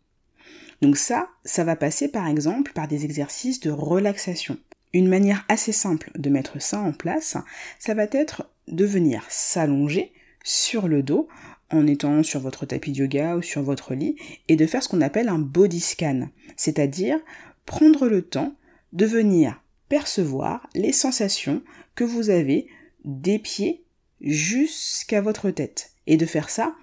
Donc 0.82 0.98
ça, 0.98 1.30
ça 1.44 1.64
va 1.64 1.76
passer 1.76 2.08
par 2.08 2.28
exemple 2.28 2.72
par 2.74 2.88
des 2.88 3.06
exercices 3.06 3.60
de 3.60 3.72
relaxation. 3.72 4.58
Une 4.94 5.08
manière 5.08 5.46
assez 5.50 5.72
simple 5.72 6.12
de 6.16 6.30
mettre 6.30 6.62
ça 6.62 6.80
en 6.80 6.94
place, 6.94 7.38
ça 7.80 7.94
va 7.94 8.04
être 8.12 8.50
de 8.68 8.86
venir 8.86 9.24
s'allonger 9.30 10.12
sur 10.44 10.88
le 10.88 11.04
dos 11.04 11.28
en 11.70 11.86
étant 11.88 12.24
sur 12.24 12.40
votre 12.40 12.66
tapis 12.66 12.92
de 12.92 13.00
yoga 13.00 13.36
ou 13.36 13.42
sur 13.42 13.62
votre 13.62 13.94
lit 13.94 14.16
et 14.48 14.56
de 14.56 14.66
faire 14.66 14.82
ce 14.82 14.90
qu'on 14.90 15.02
appelle 15.02 15.30
un 15.30 15.40
body 15.40 15.82
scan, 15.82 16.30
c'est-à-dire 16.56 17.20
prendre 17.66 18.08
le 18.08 18.22
temps 18.22 18.56
de 18.94 19.06
venir 19.06 19.62
percevoir 19.90 20.68
les 20.74 20.94
sensations 20.94 21.62
que 21.96 22.04
vous 22.04 22.30
avez 22.30 22.68
des 23.04 23.40
pieds 23.40 23.84
jusqu'à 24.22 25.22
votre 25.22 25.50
tête 25.52 25.92
et 26.08 26.18
de 26.18 26.26
faire 26.26 26.50
ça 26.50 26.74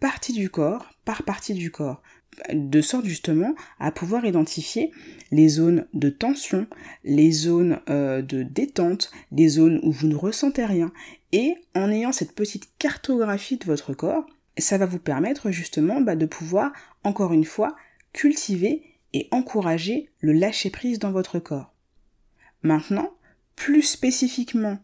partie 0.00 0.32
du 0.32 0.50
corps 0.50 0.90
par 1.04 1.22
partie 1.22 1.54
du 1.54 1.70
corps 1.70 2.02
de 2.52 2.80
sorte 2.80 3.06
justement 3.06 3.54
à 3.78 3.90
pouvoir 3.90 4.24
identifier 4.24 4.92
les 5.30 5.48
zones 5.48 5.86
de 5.94 6.08
tension, 6.08 6.66
les 7.04 7.32
zones 7.32 7.80
euh, 7.88 8.22
de 8.22 8.42
détente, 8.42 9.10
les 9.32 9.48
zones 9.48 9.80
où 9.82 9.92
vous 9.92 10.06
ne 10.06 10.16
ressentez 10.16 10.64
rien. 10.64 10.92
Et 11.32 11.54
en 11.74 11.90
ayant 11.90 12.12
cette 12.12 12.34
petite 12.34 12.68
cartographie 12.78 13.56
de 13.56 13.64
votre 13.64 13.94
corps, 13.94 14.26
ça 14.58 14.78
va 14.78 14.86
vous 14.86 14.98
permettre 14.98 15.50
justement 15.50 16.00
bah, 16.00 16.16
de 16.16 16.26
pouvoir, 16.26 16.72
encore 17.04 17.32
une 17.32 17.44
fois, 17.44 17.76
cultiver 18.12 18.82
et 19.12 19.28
encourager 19.30 20.08
le 20.20 20.32
lâcher-prise 20.32 20.98
dans 20.98 21.12
votre 21.12 21.38
corps. 21.38 21.72
Maintenant, 22.62 23.10
plus 23.54 23.82
spécifiquement 23.82 24.78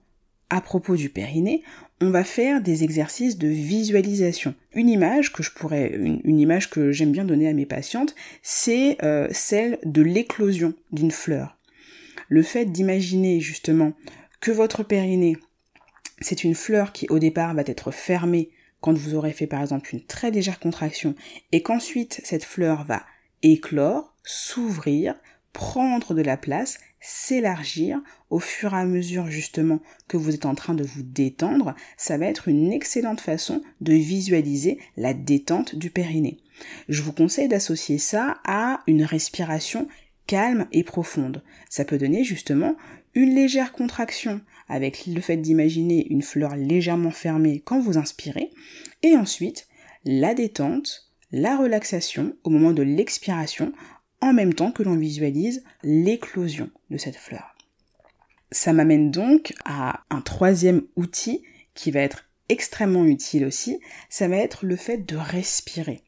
à 0.53 0.61
propos 0.61 0.97
du 0.97 1.09
périnée, 1.09 1.63
on 2.03 2.11
va 2.11 2.25
faire 2.25 2.61
des 2.61 2.85
exercices 2.85 3.39
de 3.39 3.49
visualisation. 3.49 4.55
Une 4.75 4.91
image 4.91 5.33
que 5.33 5.43
je 5.43 5.51
pourrais, 5.51 5.89
une, 5.95 6.39
image 6.39 6.69
que 6.69 6.93
j'aime 6.93 7.11
bien 7.11 7.25
donner 7.25 7.49
à 7.49 7.55
mes 7.55 7.65
patientes, 7.65 8.15
c'est 8.43 9.03
euh, 9.03 9.29
celle 9.31 9.79
de 9.87 10.03
l'éclosion 10.03 10.75
d'une 10.93 11.11
fleur. 11.11 11.57
Le 12.29 12.43
fait 12.43 12.67
d'imaginer 12.67 13.41
justement 13.41 13.95
que 14.41 14.51
votre 14.51 14.83
périnée, 14.83 15.39
c'est 16.21 16.45
une 16.45 16.55
fleur 16.55 16.93
qui 16.93 17.07
au 17.09 17.19
départ 17.19 17.55
va 17.55 17.63
être 17.65 17.91
fermée 17.91 18.51
quand 18.83 18.93
vous 18.93 19.15
aurez 19.15 19.33
fait 19.33 19.47
par 19.47 19.63
exemple 19.63 19.95
une 19.95 20.05
très 20.05 20.31
légère 20.31 20.61
contraction 20.61 21.15
et 21.53 21.63
qu'ensuite 21.63 22.21
cette 22.25 22.45
fleur 22.45 22.85
va 22.85 23.05
éclore, 23.43 24.15
s'ouvrir, 24.23 25.15
prendre 25.53 26.15
de 26.15 26.23
la 26.23 26.37
place, 26.37 26.79
s'élargir 27.01 28.01
au 28.31 28.39
fur 28.39 28.75
et 28.75 28.79
à 28.79 28.85
mesure 28.85 29.27
justement 29.27 29.81
que 30.09 30.17
vous 30.17 30.35
êtes 30.35 30.47
en 30.47 30.55
train 30.55 30.75
de 30.75 30.85
vous 30.85 31.03
détendre, 31.03 31.75
ça 31.97 32.17
va 32.17 32.27
être 32.27 32.49
une 32.49 32.73
excellente 32.73 33.21
façon 33.21 33.63
de 33.81 33.93
visualiser 33.93 34.79
la 34.97 35.13
détente 35.15 35.75
du 35.75 35.91
périnée. 35.91 36.39
Je 36.89 37.03
vous 37.03 37.13
conseille 37.13 37.49
d'associer 37.49 37.99
ça 37.99 38.41
à 38.45 38.81
une 38.87 39.05
respiration 39.05 39.89
calme 40.27 40.67
et 40.73 40.85
profonde. 40.85 41.43
Ça 41.69 41.85
peut 41.85 41.99
donner 41.99 42.25
justement 42.25 42.77
une 43.15 43.35
légère 43.35 43.73
contraction 43.73 44.41
avec 44.69 45.07
le 45.07 45.21
fait 45.21 45.37
d'imaginer 45.37 46.07
une 46.09 46.23
fleur 46.23 46.57
légèrement 46.57 47.11
fermée 47.11 47.61
quand 47.65 47.81
vous 47.81 47.99
inspirez 47.99 48.51
et 49.03 49.17
ensuite 49.17 49.67
la 50.05 50.35
détente, 50.35 51.11
la 51.31 51.57
relaxation 51.57 52.35
au 52.45 52.51
moment 52.51 52.73
de 52.73 52.83
l'expiration 52.83 53.73
en 54.23 54.33
même 54.33 54.55
temps 54.55 54.73
que 54.73 54.83
l'on 54.83 54.97
visualise 54.97 55.63
l'éclosion 55.83 56.71
de 56.91 56.97
cette 56.97 57.17
fleur. 57.17 57.55
Ça 58.51 58.73
m'amène 58.73 59.11
donc 59.11 59.53
à 59.65 60.01
un 60.09 60.23
troisième 60.23 60.83
outil 60.97 61.43
qui 61.75 61.91
va 61.91 62.01
être 62.01 62.25
extrêmement 62.49 63.05
utile 63.05 63.45
aussi, 63.45 63.81
ça 64.09 64.29
va 64.29 64.37
être 64.37 64.65
le 64.65 64.77
fait 64.77 64.99
de 64.99 65.17
respirer. 65.17 66.03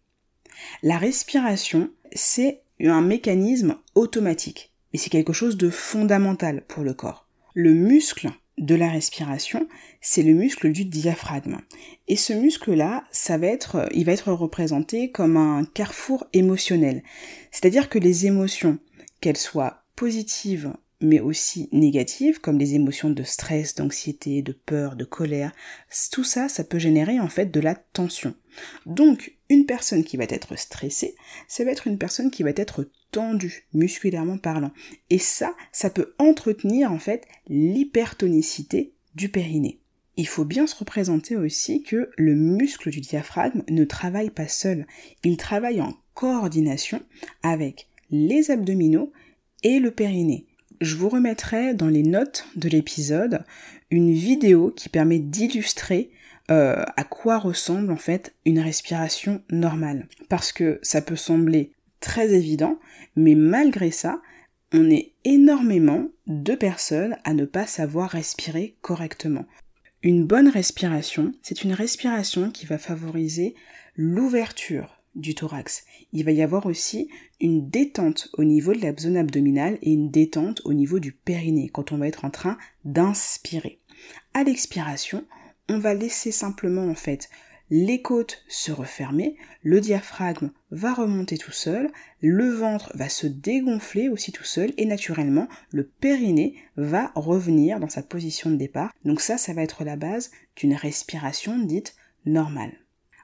La 0.83 0.99
respiration, 0.99 1.91
c'est 2.13 2.61
un 2.81 3.01
mécanisme 3.01 3.77
automatique, 3.95 4.71
et 4.93 4.99
c'est 4.99 5.11
quelque 5.11 5.33
chose 5.33 5.57
de 5.57 5.71
fondamental 5.71 6.63
pour 6.69 6.85
le 6.85 6.95
corps. 6.95 7.27
Le 7.55 7.73
muscle 7.73 8.31
de 8.59 8.75
la 8.75 8.89
respiration, 8.89 9.67
c'est 10.01 10.23
le 10.23 10.35
muscle 10.35 10.71
du 10.71 10.85
diaphragme. 10.85 11.59
Et 12.09 12.17
ce 12.17 12.33
muscle-là, 12.33 13.05
ça 13.11 13.39
va 13.39 13.47
être, 13.49 13.89
il 13.93 14.05
va 14.05 14.13
être 14.13 14.33
représenté 14.33 15.11
comme 15.11 15.37
un 15.37 15.65
carrefour 15.65 16.27
émotionnel. 16.33 17.03
C'est-à-dire 17.51 17.89
que 17.89 17.99
les 17.99 18.27
émotions, 18.27 18.79
qu'elles 19.21 19.37
soient 19.37 19.85
positives 19.97 20.73
mais 21.01 21.21
aussi 21.21 21.69
négatives, 21.73 22.41
comme 22.41 22.59
les 22.59 22.75
émotions 22.75 23.11
de 23.11 23.23
stress, 23.23 23.75
d'anxiété, 23.75 24.43
de 24.43 24.53
peur, 24.53 24.97
de 24.97 25.05
colère, 25.05 25.53
tout 26.11 26.25
ça, 26.25 26.49
ça 26.49 26.65
peut 26.65 26.79
générer 26.79 27.21
en 27.21 27.29
fait 27.29 27.47
de 27.47 27.61
la 27.61 27.75
tension. 27.75 28.35
Donc, 28.87 29.37
une 29.51 29.67
personne 29.67 30.05
qui 30.05 30.17
va 30.17 30.25
être 30.25 30.57
stressée, 30.57 31.15
ça 31.47 31.65
va 31.65 31.73
être 31.73 31.87
une 31.87 31.99
personne 31.99 32.31
qui 32.31 32.43
va 32.43 32.51
être 32.57 32.89
musculairement 33.73 34.39
parlant. 34.39 34.73
Et 35.11 35.19
ça, 35.19 35.55
ça 35.73 35.91
peut 35.91 36.15
entretenir 36.19 36.93
en 36.93 36.99
fait 36.99 37.27
l'hypertonicité 37.49 38.93
du 39.15 39.29
périnée. 39.29 39.79
Il 40.17 40.29
faut 40.29 40.45
bien 40.45 40.67
se 40.67 40.77
représenter 40.77 41.37
aussi 41.37 41.83
que 41.83 42.11
le 42.17 42.35
muscle 42.35 42.91
du 42.91 43.01
diaphragme 43.01 43.63
ne 43.69 43.85
travaille 43.85 44.31
pas 44.31 44.49
seul, 44.49 44.87
il 45.25 45.37
travaille 45.37 45.81
en 45.81 45.97
coordination 46.15 47.03
avec 47.43 47.89
les 48.11 48.51
abdominaux 48.51 49.13
et 49.65 49.81
le 49.81 49.91
périnée. 49.91 50.47
Je 50.81 50.97
vous 50.97 51.09
remettrai 51.09 51.75
dans 51.75 51.89
les 51.89 52.03
notes 52.03 52.47
de 52.57 52.69
l'épisode 52.69 53.45
une 53.91 54.13
vidéo 54.13 54.71
qui 54.71 54.89
permet 54.89 55.19
d'illustrer 55.19 56.11
euh, 56.51 56.85
à 56.97 57.05
quoi 57.05 57.39
ressemble 57.39 57.91
en 57.91 57.97
fait 57.97 58.35
une 58.45 58.61
respiration 58.61 59.43
normale. 59.51 60.07
Parce 60.29 60.53
que 60.53 60.79
ça 60.83 61.01
peut 61.01 61.17
sembler 61.17 61.73
très 62.05 62.35
évident, 62.35 62.79
mais 63.17 63.35
malgré 63.35 63.91
ça, 63.91 64.21
on 64.73 64.91
est 64.91 65.13
énormément 65.25 66.09
de 66.27 66.55
personnes 66.55 67.17
à 67.25 67.33
ne 67.33 67.47
pas 67.47 67.67
savoir 67.67 68.11
respirer 68.11 68.77
correctement. 68.83 69.47
Une 70.03 70.27
bonne 70.27 70.49
respiration, 70.49 71.33
c'est 71.43 71.65
une 71.65 71.73
respiration 71.73 72.51
qui 72.51 72.67
va 72.67 72.77
favoriser 72.77 73.55
l'ouverture 73.97 75.01
du 75.15 75.35
thorax. 75.35 75.85
Il 76.13 76.25
va 76.25 76.33
y 76.33 76.43
avoir 76.43 76.67
aussi 76.67 77.09
une 77.41 77.71
détente 77.71 78.29
au 78.35 78.45
niveau 78.45 78.75
de 78.75 78.83
la 78.83 78.95
zone 78.95 79.17
abdominale 79.17 79.79
et 79.81 79.93
une 79.93 80.11
détente 80.11 80.61
au 80.65 80.75
niveau 80.75 80.99
du 80.99 81.13
périnée 81.13 81.71
quand 81.71 81.93
on 81.93 81.99
va 81.99 82.09
être 82.09 82.27
en 82.27 82.31
train 82.31 82.59
d'inspirer. 82.85 83.79
À 84.35 84.45
l'expiration, 84.45 85.25
on 85.71 85.79
va 85.79 85.95
laisser 85.95 86.33
simplement 86.33 86.87
en 86.87 86.95
fait 86.95 87.31
les 87.71 88.03
côtes 88.03 88.43
se 88.49 88.73
refermer, 88.73 89.37
le 89.63 89.81
diaphragme 89.81 90.51
va 90.71 90.93
remonter 90.93 91.39
tout 91.39 91.53
seul, 91.53 91.91
le 92.21 92.51
ventre 92.51 92.91
va 92.95 93.09
se 93.09 93.27
dégonfler 93.27 94.09
aussi 94.09 94.33
tout 94.33 94.45
seul 94.45 94.73
et 94.77 94.85
naturellement 94.85 95.49
le 95.71 95.85
périnée 95.85 96.57
va 96.77 97.11
revenir 97.15 97.81
dans 97.81 97.89
sa 97.89 98.03
position 98.03 98.51
de 98.51 98.57
départ. 98.57 98.93
Donc 99.05 99.21
ça, 99.21 99.39
ça 99.39 99.55
va 99.55 99.63
être 99.63 99.85
la 99.85 99.97
base 99.97 100.31
d'une 100.57 100.75
respiration 100.75 101.59
dite 101.59 101.97
normale. 102.27 102.73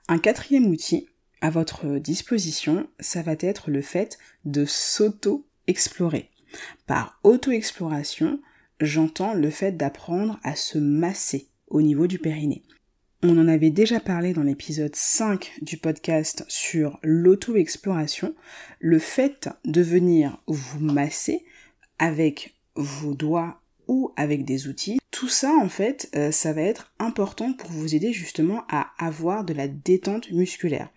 Un 0.09 0.18
quatrième 0.18 0.66
outil 0.66 1.09
à 1.40 1.50
votre 1.50 1.98
disposition, 1.98 2.88
ça 2.98 3.22
va 3.22 3.35
être 3.40 3.70
le 3.70 3.83
fait 3.83 4.18
de 4.44 4.64
s'auto-explorer. 4.64 6.31
Par 6.87 7.18
auto-exploration, 7.22 8.40
j'entends 8.81 9.35
le 9.35 9.50
fait 9.50 9.72
d'apprendre 9.72 10.38
à 10.42 10.57
se 10.57 10.79
masser 10.79 11.48
au 11.68 11.83
niveau 11.83 12.07
du 12.07 12.18
périnée. 12.18 12.64
On 13.22 13.37
en 13.37 13.48
avait 13.48 13.70
déjà 13.70 14.00
parlé 14.00 14.33
dans 14.33 14.42
l'épisode 14.42 14.96
5 14.96 15.59
du 15.61 15.76
podcast 15.76 16.42
sur 16.48 16.98
l'auto-exploration, 17.02 18.35
le 18.78 18.98
fait 18.98 19.50
de 19.66 19.83
venir 19.83 20.38
vous 20.46 20.80
masser 20.80 21.44
avec 21.98 22.54
vos 22.76 23.12
doigts 23.12 23.61
ou 23.88 24.11
avec 24.16 24.46
des 24.46 24.68
outils. 24.68 25.00
Tout 25.11 25.28
ça, 25.28 25.52
en 25.52 25.68
fait, 25.68 26.09
euh, 26.16 26.30
ça 26.30 26.54
va 26.54 26.62
être 26.62 26.94
important 26.98 27.52
pour 27.52 27.70
vous 27.70 27.94
aider 27.94 28.14
justement 28.14 28.64
à 28.70 28.90
avoir 28.96 29.44
de 29.44 29.52
la 29.52 29.68
détente 29.68 30.30
musculaire. 30.30 30.88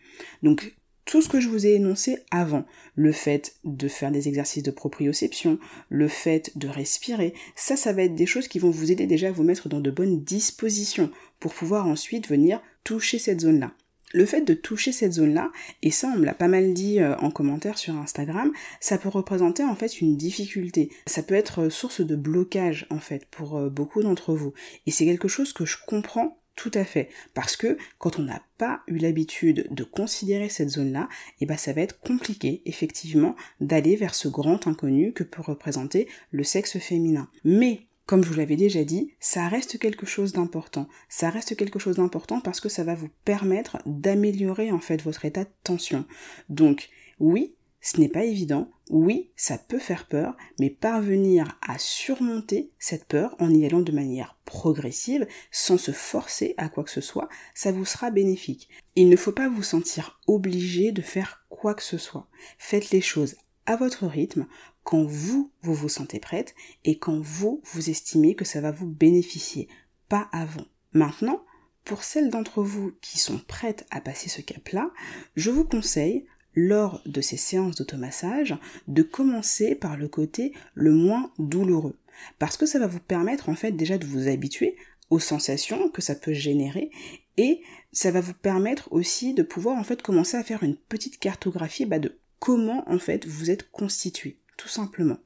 Donc, 0.44 0.78
tout 1.06 1.22
ce 1.22 1.30
que 1.30 1.40
je 1.40 1.50
vous 1.50 1.66
ai 1.66 1.74
énoncé 1.74 2.18
avant, 2.32 2.66
le 2.96 3.12
fait 3.12 3.56
de 3.64 3.88
faire 3.88 4.12
des 4.12 4.28
exercices 4.28 4.64
de 4.64 4.72
proprioception, 4.72 5.60
le 5.90 6.08
fait 6.08 6.52
de 6.56 6.68
respirer, 6.68 7.34
ça, 7.56 7.76
ça 7.76 7.94
va 7.94 8.04
être 8.04 8.16
des 8.16 8.26
choses 8.26 8.48
qui 8.48 8.60
vont 8.60 8.72
vous 8.72 8.92
aider 8.92 9.06
déjà 9.06 9.28
à 9.28 9.32
vous 9.32 9.44
mettre 9.44 9.70
dans 9.70 9.82
de 9.82 9.92
bonnes 9.92 10.24
dispositions 10.24 11.12
pour 11.40 11.54
pouvoir 11.54 11.88
ensuite 11.88 12.28
venir 12.28 12.62
toucher 12.84 13.20
cette 13.20 13.42
zone-là. 13.42 13.72
Le 14.16 14.28
fait 14.28 14.42
de 14.42 14.54
toucher 14.54 14.92
cette 14.92 15.14
zone-là, 15.14 15.52
et 15.82 15.90
ça 15.90 16.08
on 16.14 16.20
me 16.20 16.26
l'a 16.26 16.36
pas 16.36 16.48
mal 16.48 16.74
dit 16.74 17.00
euh, 17.00 17.18
en 17.18 17.32
commentaire 17.32 17.80
sur 17.80 17.96
Instagram, 17.98 18.54
ça 18.80 19.00
peut 19.00 19.10
représenter 19.10 19.64
en 19.64 19.76
fait 19.76 20.02
une 20.02 20.18
difficulté. 20.18 20.92
Ça 21.08 21.24
peut 21.24 21.34
être 21.34 21.70
source 21.70 22.02
de 22.02 22.16
blocage 22.16 22.86
en 22.92 23.00
fait 23.00 23.26
pour 23.26 23.58
euh, 23.58 23.70
beaucoup 23.70 24.04
d'entre 24.04 24.36
vous. 24.36 24.54
Et 24.86 24.92
c'est 24.92 25.06
quelque 25.06 25.28
chose 25.28 25.52
que 25.52 25.66
je 25.66 25.78
comprends 25.88 26.38
tout 26.56 26.72
à 26.74 26.86
fait. 26.86 27.10
Parce 27.34 27.56
que 27.56 27.78
quand 27.98 28.20
on 28.20 28.24
n'a 28.24 28.42
pas 28.58 28.82
eu 28.88 28.98
l'habitude 28.98 29.68
de 29.72 29.84
considérer 29.84 30.50
cette 30.50 30.70
zone-là, 30.70 31.10
et 31.40 31.44
eh 31.44 31.46
ben 31.46 31.58
ça 31.58 31.74
va 31.74 31.82
être 31.82 32.00
compliqué, 32.00 32.62
effectivement, 32.66 33.36
d'aller 33.60 33.96
vers 33.96 34.16
ce 34.16 34.28
grand 34.28 34.68
inconnu 34.68 35.14
que 35.14 35.24
peut 35.24 35.42
représenter 35.42 36.08
le 36.32 36.44
sexe 36.44 36.78
féminin. 36.78 37.30
Mais 37.44 37.88
comme 38.06 38.24
je 38.24 38.30
vous 38.30 38.36
l'avais 38.36 38.58
déjà 38.58 38.84
dit, 38.84 39.14
ça 39.20 39.48
reste 39.48 39.80
quelque 39.80 40.06
chose 40.06 40.34
d'important. 40.34 40.88
Ça 41.08 41.30
reste 41.30 41.56
quelque 41.56 41.80
chose 41.80 41.96
d'important 41.96 42.42
parce 42.42 42.60
que 42.60 42.70
ça 42.70 42.84
va 42.84 42.96
vous 42.96 43.10
permettre 43.24 43.78
d'améliorer 43.86 44.72
en 44.72 44.80
fait 44.80 45.02
votre 45.02 45.26
état 45.26 45.46
de 45.46 45.50
tension. 45.64 46.06
Donc 46.50 46.90
oui, 47.20 47.56
ce 47.84 48.00
n'est 48.00 48.10
pas 48.10 48.24
évident, 48.24 48.72
oui, 48.90 49.30
ça 49.36 49.58
peut 49.58 49.78
faire 49.78 50.08
peur, 50.08 50.38
mais 50.58 50.70
parvenir 50.70 51.60
à 51.62 51.78
surmonter 51.78 52.72
cette 52.80 53.04
peur 53.04 53.36
en 53.40 53.54
y 53.54 53.66
allant 53.66 53.82
de 53.82 53.92
manière 53.92 54.40
progressive, 54.46 55.28
sans 55.52 55.78
se 55.78 55.92
forcer 55.92 56.56
à 56.56 56.70
quoi 56.70 56.86
que 56.86 56.90
ce 56.90 57.02
soit, 57.02 57.28
ça 57.54 57.74
vous 57.74 57.84
sera 57.84 58.10
bénéfique. 58.10 58.70
Il 58.96 59.10
ne 59.10 59.18
faut 59.18 59.34
pas 59.34 59.50
vous 59.50 59.64
sentir 59.64 60.22
obligé 60.28 60.94
de 60.94 61.02
faire 61.02 61.46
quoi 61.50 61.74
que 61.74 61.84
ce 61.84 61.98
soit. 61.98 62.30
Faites 62.58 62.92
les 62.92 63.02
choses 63.02 63.36
à 63.66 63.76
votre 63.76 64.08
rythme, 64.08 64.48
quand 64.84 65.04
vous, 65.04 65.52
vous 65.62 65.74
vous 65.74 65.90
sentez 65.90 66.22
prête, 66.22 66.56
et 66.86 66.98
quand 66.98 67.20
vous, 67.20 67.62
vous 67.66 67.90
estimez 67.90 68.34
que 68.34 68.46
ça 68.46 68.62
va 68.62 68.72
vous 68.72 68.88
bénéficier, 68.88 69.68
pas 70.08 70.30
avant. 70.32 70.66
Maintenant, 70.94 71.44
pour 71.84 72.06
celles 72.06 72.30
d'entre 72.30 72.64
vous 72.64 72.94
qui 73.02 73.20
sont 73.20 73.40
prêtes 73.40 73.86
à 73.92 74.00
passer 74.00 74.30
ce 74.30 74.40
cap-là, 74.40 74.92
je 75.36 75.52
vous 75.52 75.66
conseille 75.66 76.26
lors 76.56 77.02
de 77.06 77.22
ces 77.22 77.38
séances 77.38 77.76
d'automassage 77.76 78.56
de 78.88 79.02
commencer 79.04 79.76
par 79.76 79.98
le 79.98 80.08
côté 80.08 80.54
le 80.76 80.92
moins 80.92 81.32
douloureux. 81.40 81.98
Parce 82.40 82.58
que 82.58 82.66
ça 82.66 82.80
va 82.80 82.88
vous 82.88 83.00
permettre 83.00 83.50
en 83.50 83.56
fait 83.56 83.72
déjà 83.72 83.98
de 83.98 84.06
vous 84.06 84.28
habituer 84.28 84.76
aux 85.10 85.20
sensations 85.20 85.90
que 85.90 86.02
ça 86.02 86.16
peut 86.16 86.34
générer 86.34 86.92
et 87.38 87.62
ça 87.92 88.12
va 88.12 88.22
vous 88.22 88.34
permettre 88.34 88.92
aussi 88.92 89.34
de 89.34 89.44
pouvoir 89.44 89.78
en 89.78 89.84
fait 89.84 90.02
commencer 90.02 90.38
à 90.38 90.44
faire 90.44 90.64
une 90.64 90.76
petite 90.76 91.20
cartographie 91.20 91.86
bah, 91.86 92.00
de 92.00 92.18
comment 92.40 92.84
en 92.90 93.00
fait 93.00 93.26
vous 93.26 93.50
êtes 93.50 93.70
constitué, 93.72 94.38
tout 94.58 94.68
simplement. 94.68 95.18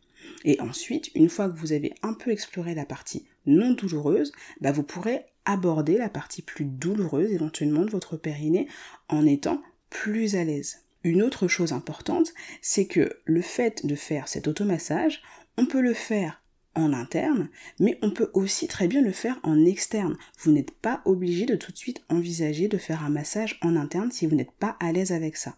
Et 0.46 0.60
ensuite, 0.62 1.10
une 1.16 1.30
fois 1.30 1.50
que 1.50 1.58
vous 1.58 1.74
avez 1.74 1.94
un 2.04 2.14
peu 2.14 2.32
exploré 2.32 2.76
la 2.76 2.86
partie 2.86 3.26
non 3.46 3.72
douloureuse, 3.72 4.32
bah, 4.62 4.72
vous 4.72 4.84
pourrez 4.84 5.26
aborder 5.46 5.98
la 5.98 6.10
partie 6.10 6.42
plus 6.42 6.66
douloureuse 6.66 7.32
éventuellement 7.32 7.86
de 7.86 7.92
votre 7.92 8.18
périnée 8.18 8.68
en 9.08 9.26
étant 9.26 9.62
plus 9.90 10.36
à 10.36 10.44
l'aise. 10.44 10.80
Une 11.08 11.22
autre 11.22 11.48
chose 11.48 11.72
importante, 11.72 12.34
c'est 12.62 12.86
que 12.86 13.22
le 13.24 13.40
fait 13.40 13.86
de 13.86 13.96
faire 13.96 14.28
cet 14.28 14.46
automassage, 14.46 15.22
on 15.58 15.66
peut 15.66 15.80
le 15.80 15.94
faire 15.94 16.42
en 16.76 16.92
interne, 16.92 17.48
mais 17.80 17.98
on 18.02 18.12
peut 18.12 18.30
aussi 18.34 18.68
très 18.68 18.90
bien 18.90 19.02
le 19.02 19.14
faire 19.14 19.40
en 19.44 19.64
externe. 19.64 20.18
Vous 20.40 20.52
n'êtes 20.52 20.72
pas 20.72 21.02
obligé 21.06 21.46
de 21.46 21.56
tout 21.56 21.72
de 21.72 21.78
suite 21.78 22.04
envisager 22.10 22.68
de 22.68 22.78
faire 22.78 23.06
un 23.06 23.10
massage 23.10 23.58
en 23.62 23.78
interne 23.78 24.12
si 24.12 24.28
vous 24.28 24.36
n'êtes 24.36 24.52
pas 24.52 24.76
à 24.82 24.92
l'aise 24.92 25.14
avec 25.14 25.38
ça. 25.38 25.56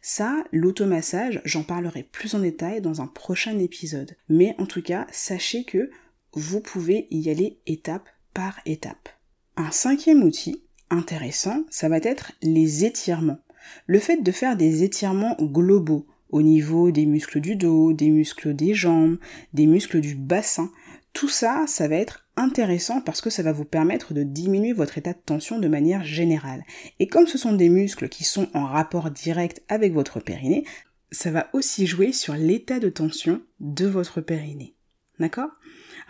Ça, 0.00 0.44
l'automassage, 0.50 1.42
j'en 1.44 1.62
parlerai 1.62 2.02
plus 2.02 2.34
en 2.34 2.38
détail 2.38 2.80
dans 2.80 3.02
un 3.02 3.06
prochain 3.06 3.58
épisode. 3.58 4.16
Mais 4.30 4.54
en 4.56 4.64
tout 4.64 4.80
cas, 4.80 5.06
sachez 5.12 5.64
que 5.64 5.90
vous 6.32 6.60
pouvez 6.60 7.06
y 7.10 7.28
aller 7.28 7.58
étape 7.66 8.08
par 8.32 8.60
étape. 8.64 9.10
Un 9.58 9.72
cinquième 9.72 10.22
outil 10.22 10.62
intéressant, 10.88 11.64
ça 11.68 11.90
va 11.90 11.98
être 11.98 12.32
les 12.40 12.86
étirements. 12.86 13.40
Le 13.86 13.98
fait 13.98 14.22
de 14.22 14.32
faire 14.32 14.56
des 14.56 14.82
étirements 14.82 15.36
globaux 15.40 16.06
au 16.30 16.42
niveau 16.42 16.90
des 16.90 17.06
muscles 17.06 17.40
du 17.40 17.56
dos, 17.56 17.92
des 17.92 18.10
muscles 18.10 18.54
des 18.54 18.74
jambes, 18.74 19.18
des 19.52 19.66
muscles 19.66 20.00
du 20.00 20.14
bassin, 20.14 20.70
tout 21.12 21.28
ça, 21.28 21.64
ça 21.66 21.88
va 21.88 21.96
être 21.96 22.26
intéressant 22.36 23.00
parce 23.00 23.20
que 23.20 23.30
ça 23.30 23.42
va 23.42 23.52
vous 23.52 23.64
permettre 23.64 24.14
de 24.14 24.22
diminuer 24.22 24.72
votre 24.72 24.96
état 24.96 25.12
de 25.12 25.18
tension 25.18 25.58
de 25.58 25.68
manière 25.68 26.04
générale. 26.04 26.64
Et 26.98 27.08
comme 27.08 27.26
ce 27.26 27.38
sont 27.38 27.52
des 27.52 27.68
muscles 27.68 28.08
qui 28.08 28.24
sont 28.24 28.48
en 28.54 28.64
rapport 28.64 29.10
direct 29.10 29.62
avec 29.68 29.92
votre 29.92 30.20
périnée, 30.20 30.64
ça 31.10 31.30
va 31.30 31.48
aussi 31.52 31.86
jouer 31.86 32.12
sur 32.12 32.34
l'état 32.34 32.78
de 32.78 32.88
tension 32.88 33.42
de 33.58 33.86
votre 33.86 34.20
périnée. 34.20 34.74
D'accord? 35.18 35.50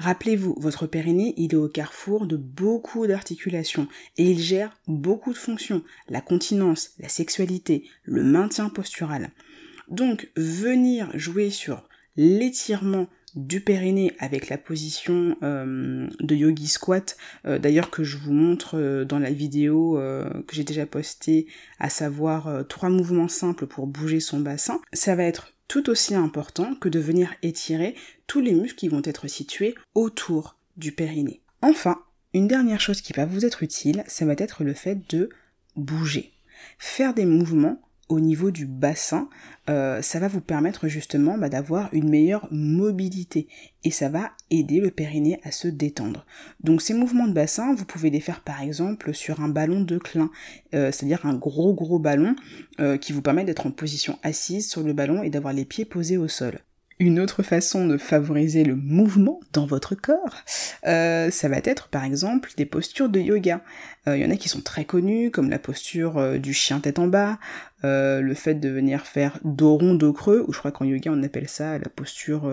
Rappelez-vous, 0.00 0.54
votre 0.58 0.86
périnée, 0.86 1.34
il 1.36 1.52
est 1.52 1.58
au 1.58 1.68
carrefour 1.68 2.26
de 2.26 2.38
beaucoup 2.38 3.06
d'articulations 3.06 3.86
et 4.16 4.30
il 4.30 4.40
gère 4.40 4.74
beaucoup 4.88 5.34
de 5.34 5.38
fonctions, 5.38 5.82
la 6.08 6.22
continence, 6.22 6.92
la 6.98 7.10
sexualité, 7.10 7.84
le 8.04 8.24
maintien 8.24 8.70
postural. 8.70 9.30
Donc, 9.88 10.30
venir 10.36 11.10
jouer 11.18 11.50
sur 11.50 11.86
l'étirement 12.16 13.08
du 13.34 13.60
périnée 13.60 14.12
avec 14.18 14.48
la 14.48 14.56
position 14.56 15.36
euh, 15.42 16.08
de 16.20 16.34
yogi 16.34 16.68
squat, 16.68 17.18
euh, 17.44 17.58
d'ailleurs 17.58 17.90
que 17.90 18.02
je 18.02 18.16
vous 18.16 18.32
montre 18.32 18.78
euh, 18.78 19.04
dans 19.04 19.18
la 19.18 19.30
vidéo 19.30 20.00
que 20.46 20.54
j'ai 20.54 20.64
déjà 20.64 20.86
postée, 20.86 21.46
à 21.78 21.90
savoir 21.90 22.64
trois 22.68 22.88
mouvements 22.88 23.28
simples 23.28 23.66
pour 23.66 23.86
bouger 23.86 24.18
son 24.18 24.40
bassin, 24.40 24.80
ça 24.94 25.14
va 25.14 25.24
être 25.24 25.52
tout 25.70 25.88
aussi 25.88 26.16
important 26.16 26.74
que 26.74 26.88
de 26.88 26.98
venir 26.98 27.32
étirer 27.44 27.94
tous 28.26 28.40
les 28.40 28.54
muscles 28.54 28.76
qui 28.76 28.88
vont 28.88 29.02
être 29.04 29.28
situés 29.28 29.76
autour 29.94 30.56
du 30.76 30.90
périnée. 30.90 31.42
Enfin, 31.62 32.02
une 32.34 32.48
dernière 32.48 32.80
chose 32.80 33.00
qui 33.00 33.12
va 33.12 33.24
vous 33.24 33.44
être 33.44 33.62
utile, 33.62 34.02
ça 34.08 34.24
va 34.24 34.32
être 34.36 34.64
le 34.64 34.74
fait 34.74 34.98
de 35.10 35.30
bouger. 35.76 36.32
Faire 36.80 37.14
des 37.14 37.24
mouvements 37.24 37.80
au 38.10 38.18
niveau 38.18 38.50
du 38.50 38.66
bassin, 38.66 39.28
euh, 39.70 40.02
ça 40.02 40.18
va 40.18 40.26
vous 40.26 40.40
permettre 40.40 40.88
justement 40.88 41.38
bah, 41.38 41.48
d'avoir 41.48 41.88
une 41.94 42.10
meilleure 42.10 42.48
mobilité 42.50 43.46
et 43.84 43.92
ça 43.92 44.08
va 44.08 44.32
aider 44.50 44.80
le 44.80 44.90
périnée 44.90 45.40
à 45.44 45.52
se 45.52 45.68
détendre. 45.68 46.26
Donc 46.62 46.82
ces 46.82 46.92
mouvements 46.92 47.28
de 47.28 47.32
bassin, 47.32 47.72
vous 47.74 47.84
pouvez 47.84 48.10
les 48.10 48.20
faire 48.20 48.42
par 48.42 48.60
exemple 48.62 49.14
sur 49.14 49.40
un 49.40 49.48
ballon 49.48 49.80
de 49.80 49.96
clin, 49.96 50.30
euh, 50.74 50.90
c'est-à-dire 50.90 51.24
un 51.24 51.34
gros 51.34 51.72
gros 51.72 52.00
ballon 52.00 52.34
euh, 52.80 52.98
qui 52.98 53.12
vous 53.12 53.22
permet 53.22 53.44
d'être 53.44 53.66
en 53.66 53.70
position 53.70 54.18
assise 54.24 54.68
sur 54.68 54.82
le 54.82 54.92
ballon 54.92 55.22
et 55.22 55.30
d'avoir 55.30 55.54
les 55.54 55.64
pieds 55.64 55.84
posés 55.84 56.16
au 56.16 56.26
sol. 56.26 56.58
Une 57.00 57.18
autre 57.18 57.42
façon 57.42 57.86
de 57.86 57.96
favoriser 57.96 58.62
le 58.62 58.76
mouvement 58.76 59.40
dans 59.54 59.64
votre 59.64 59.94
corps, 59.94 60.36
euh, 60.86 61.30
ça 61.30 61.48
va 61.48 61.56
être 61.64 61.88
par 61.88 62.04
exemple 62.04 62.50
des 62.56 62.66
postures 62.66 63.08
de 63.08 63.18
yoga. 63.18 63.62
Il 64.06 64.16
y 64.16 64.24
en 64.24 64.30
a 64.30 64.36
qui 64.36 64.48
sont 64.48 64.62
très 64.62 64.84
connues, 64.84 65.30
comme 65.30 65.50
la 65.50 65.58
posture 65.58 66.38
du 66.38 66.52
chien 66.54 66.80
tête 66.80 66.98
en 66.98 67.06
bas, 67.06 67.38
le 67.82 68.32
fait 68.34 68.54
de 68.54 68.68
venir 68.68 69.06
faire 69.06 69.38
dos 69.44 69.76
rond, 69.76 69.94
dos 69.94 70.12
creux, 70.12 70.44
ou 70.48 70.52
je 70.52 70.58
crois 70.58 70.72
qu'en 70.72 70.84
yoga 70.84 71.10
on 71.12 71.22
appelle 71.22 71.48
ça 71.48 71.78
la 71.78 71.88
posture 71.88 72.50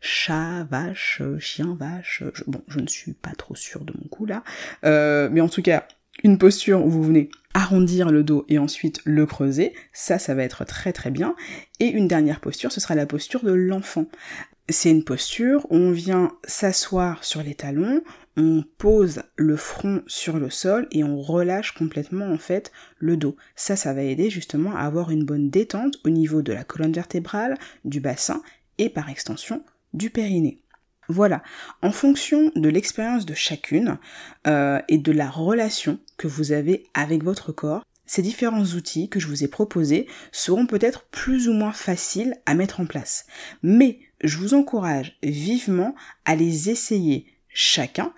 chat, 0.00 0.64
vache, 0.70 1.22
chien, 1.38 1.76
vache. 1.78 2.24
bon, 2.46 2.62
je 2.66 2.80
ne 2.80 2.86
suis 2.86 3.12
pas 3.12 3.32
trop 3.36 3.54
sûre 3.54 3.84
de 3.84 3.92
mon 4.00 4.08
coup 4.08 4.26
là. 4.26 4.42
mais 4.82 5.40
en 5.40 5.48
tout 5.48 5.62
cas, 5.62 5.86
une 6.22 6.38
posture 6.38 6.84
où 6.84 6.90
vous 6.90 7.02
venez 7.02 7.30
arrondir 7.54 8.10
le 8.10 8.22
dos 8.22 8.44
et 8.48 8.58
ensuite 8.58 9.00
le 9.04 9.26
creuser, 9.26 9.74
ça, 9.92 10.18
ça 10.18 10.34
va 10.34 10.44
être 10.44 10.64
très 10.64 10.92
très 10.92 11.10
bien. 11.10 11.34
Et 11.80 11.86
une 11.86 12.08
dernière 12.08 12.40
posture, 12.40 12.72
ce 12.72 12.80
sera 12.80 12.94
la 12.94 13.06
posture 13.06 13.42
de 13.42 13.52
l'enfant. 13.52 14.06
C'est 14.68 14.90
une 14.90 15.04
posture 15.04 15.66
où 15.70 15.76
on 15.76 15.90
vient 15.90 16.30
s'asseoir 16.44 17.24
sur 17.24 17.42
les 17.42 17.54
talons, 17.54 18.02
on 18.36 18.62
pose 18.78 19.22
le 19.36 19.56
front 19.56 20.02
sur 20.06 20.38
le 20.38 20.48
sol 20.48 20.86
et 20.92 21.02
on 21.02 21.20
relâche 21.20 21.72
complètement 21.72 22.26
en 22.26 22.38
fait 22.38 22.70
le 22.98 23.16
dos. 23.16 23.36
Ça, 23.56 23.74
ça 23.74 23.92
va 23.92 24.02
aider 24.02 24.30
justement 24.30 24.76
à 24.76 24.82
avoir 24.82 25.10
une 25.10 25.24
bonne 25.24 25.50
détente 25.50 25.96
au 26.04 26.10
niveau 26.10 26.40
de 26.40 26.52
la 26.52 26.62
colonne 26.62 26.92
vertébrale, 26.92 27.58
du 27.84 27.98
bassin 27.98 28.42
et 28.78 28.88
par 28.88 29.10
extension 29.10 29.64
du 29.92 30.08
périnée. 30.08 30.60
Voilà, 31.10 31.42
en 31.82 31.90
fonction 31.90 32.52
de 32.54 32.68
l'expérience 32.68 33.26
de 33.26 33.34
chacune 33.34 33.98
euh, 34.46 34.80
et 34.88 34.96
de 34.96 35.10
la 35.10 35.28
relation 35.28 35.98
que 36.16 36.28
vous 36.28 36.52
avez 36.52 36.86
avec 36.94 37.24
votre 37.24 37.50
corps, 37.50 37.84
ces 38.06 38.22
différents 38.22 38.62
outils 38.62 39.08
que 39.08 39.18
je 39.18 39.26
vous 39.26 39.42
ai 39.42 39.48
proposés 39.48 40.06
seront 40.30 40.66
peut-être 40.66 41.02
plus 41.10 41.48
ou 41.48 41.52
moins 41.52 41.72
faciles 41.72 42.36
à 42.46 42.54
mettre 42.54 42.78
en 42.78 42.86
place. 42.86 43.26
Mais 43.64 43.98
je 44.22 44.38
vous 44.38 44.54
encourage 44.54 45.18
vivement 45.24 45.96
à 46.26 46.36
les 46.36 46.70
essayer 46.70 47.26
chacun 47.48 48.12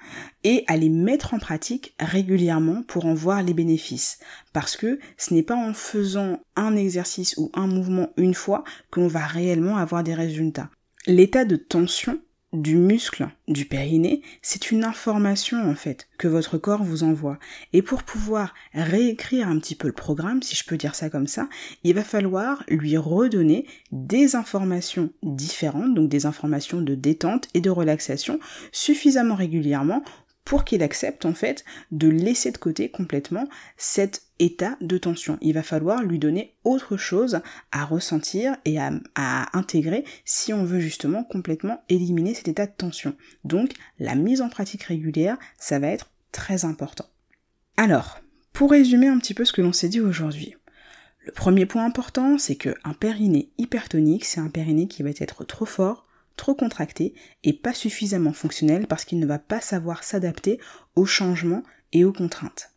et 0.45 0.65
à 0.67 0.77
les 0.77 0.91
mettre 0.91 1.33
en 1.33 1.39
pratique 1.39 1.95
régulièrement 1.99 2.83
pour 2.83 3.07
en 3.07 3.15
voir 3.15 3.43
les 3.43 3.55
bénéfices. 3.55 4.19
Parce 4.53 4.77
que 4.77 4.99
ce 5.17 5.33
n'est 5.33 5.43
pas 5.43 5.57
en 5.57 5.73
faisant 5.73 6.41
un 6.57 6.77
exercice 6.77 7.39
ou 7.39 7.51
un 7.55 7.67
mouvement 7.67 8.11
une 8.19 8.35
fois 8.35 8.65
qu'on 8.91 9.09
va 9.09 9.27
réellement 9.27 9.79
avoir 9.79 10.03
des 10.03 10.15
résultats. 10.15 10.69
L'état 11.07 11.47
de 11.47 11.57
tension 11.57 12.21
du 12.53 12.77
muscle 12.77 13.29
du 13.49 13.65
périnée, 13.65 14.23
c'est 14.43 14.71
une 14.71 14.85
information 14.85 15.59
en 15.69 15.75
fait 15.75 16.09
que 16.19 16.29
votre 16.29 16.59
corps 16.59 16.85
vous 16.85 17.03
envoie. 17.03 17.39
Et 17.73 17.83
pour 17.83 18.03
pouvoir 18.03 18.55
réécrire 18.75 19.49
un 19.49 19.59
petit 19.59 19.75
peu 19.75 19.87
le 19.89 19.95
programme, 19.95 20.43
si 20.43 20.55
je 20.55 20.65
peux 20.65 20.77
dire 20.77 20.95
ça 20.95 21.09
comme 21.09 21.27
ça, 21.27 21.49
il 21.83 21.95
va 21.95 22.05
falloir 22.05 22.63
lui 22.69 22.97
redonner 22.97 23.67
des 23.91 24.37
informations 24.37 25.11
différentes, 25.23 25.95
donc 25.95 26.09
des 26.09 26.27
informations 26.27 26.81
de 26.81 26.95
détente 26.95 27.49
et 27.55 27.61
de 27.61 27.71
relaxation 27.71 28.39
suffisamment 28.71 29.35
régulièrement 29.35 30.03
pour 30.45 30.65
qu'il 30.65 30.83
accepte 30.83 31.25
en 31.25 31.35
fait 31.35 31.65
de 31.91 32.09
laisser 32.09 32.51
de 32.51 32.59
côté 32.59 32.91
complètement 32.91 33.49
cet 33.77 34.23
état 34.43 34.77
de 34.81 34.99
tension. 34.99 35.39
Il 35.41 35.55
va 35.55 35.63
falloir 35.63 36.03
lui 36.03 36.19
donner 36.19 36.53
autre 36.65 36.97
chose 36.97 37.41
à 37.71 37.85
ressentir 37.85 38.57
et 38.65 38.79
à, 38.79 38.91
intégrer 39.57 40.05
si 40.25 40.53
on 40.53 40.65
veut 40.65 40.81
justement 40.81 41.23
complètement 41.23 41.83
éliminer 41.89 42.35
cet 42.35 42.49
état 42.49 42.67
de 42.67 42.73
tension. 42.77 43.15
Donc 43.45 43.73
la 44.01 44.17
mise 44.17 44.41
en 44.41 44.49
pratique 44.49 44.83
régulière, 44.83 45.39
ça 45.59 45.79
va 45.79 45.87
être 45.89 46.11
très 46.33 46.65
important. 46.65 47.07
Alors, 47.77 48.21
pour 48.53 48.73
résumer 48.73 49.07
un 49.07 49.19
petit 49.19 49.35
peu 49.35 49.45
ce 49.45 49.53
que 49.53 49.63
l'on 49.63 49.73
s'est 49.73 49.89
dit 49.89 50.01
aujourd'hui. 50.01 50.57
Le 51.25 51.31
premier 51.31 51.65
point 51.65 51.85
important, 51.85 52.37
c'est 52.37 52.57
qu'un 52.57 52.95
périnée 52.99 53.49
hypertonique, 53.59 54.25
c'est 54.25 54.41
un 54.41 54.49
périnée 54.49 54.89
qui 54.89 55.05
va 55.05 55.11
être 55.11 55.45
trop 55.45 55.67
fort, 55.67 56.05
trop 56.37 56.57
contracté 56.57 57.15
et 57.45 57.53
pas 57.53 57.75
suffisamment 57.75 58.33
fonctionnel 58.33 58.89
parce 58.89 59.05
qu'il 59.05 59.21
ne 59.21 59.27
va 59.27 59.39
pas 59.39 59.61
savoir 59.61 60.03
s'adapter 60.03 60.59
aux 60.97 61.07
changements 61.07 61.63
et 61.93 62.05
aux 62.05 62.13
contraintes. 62.13 62.72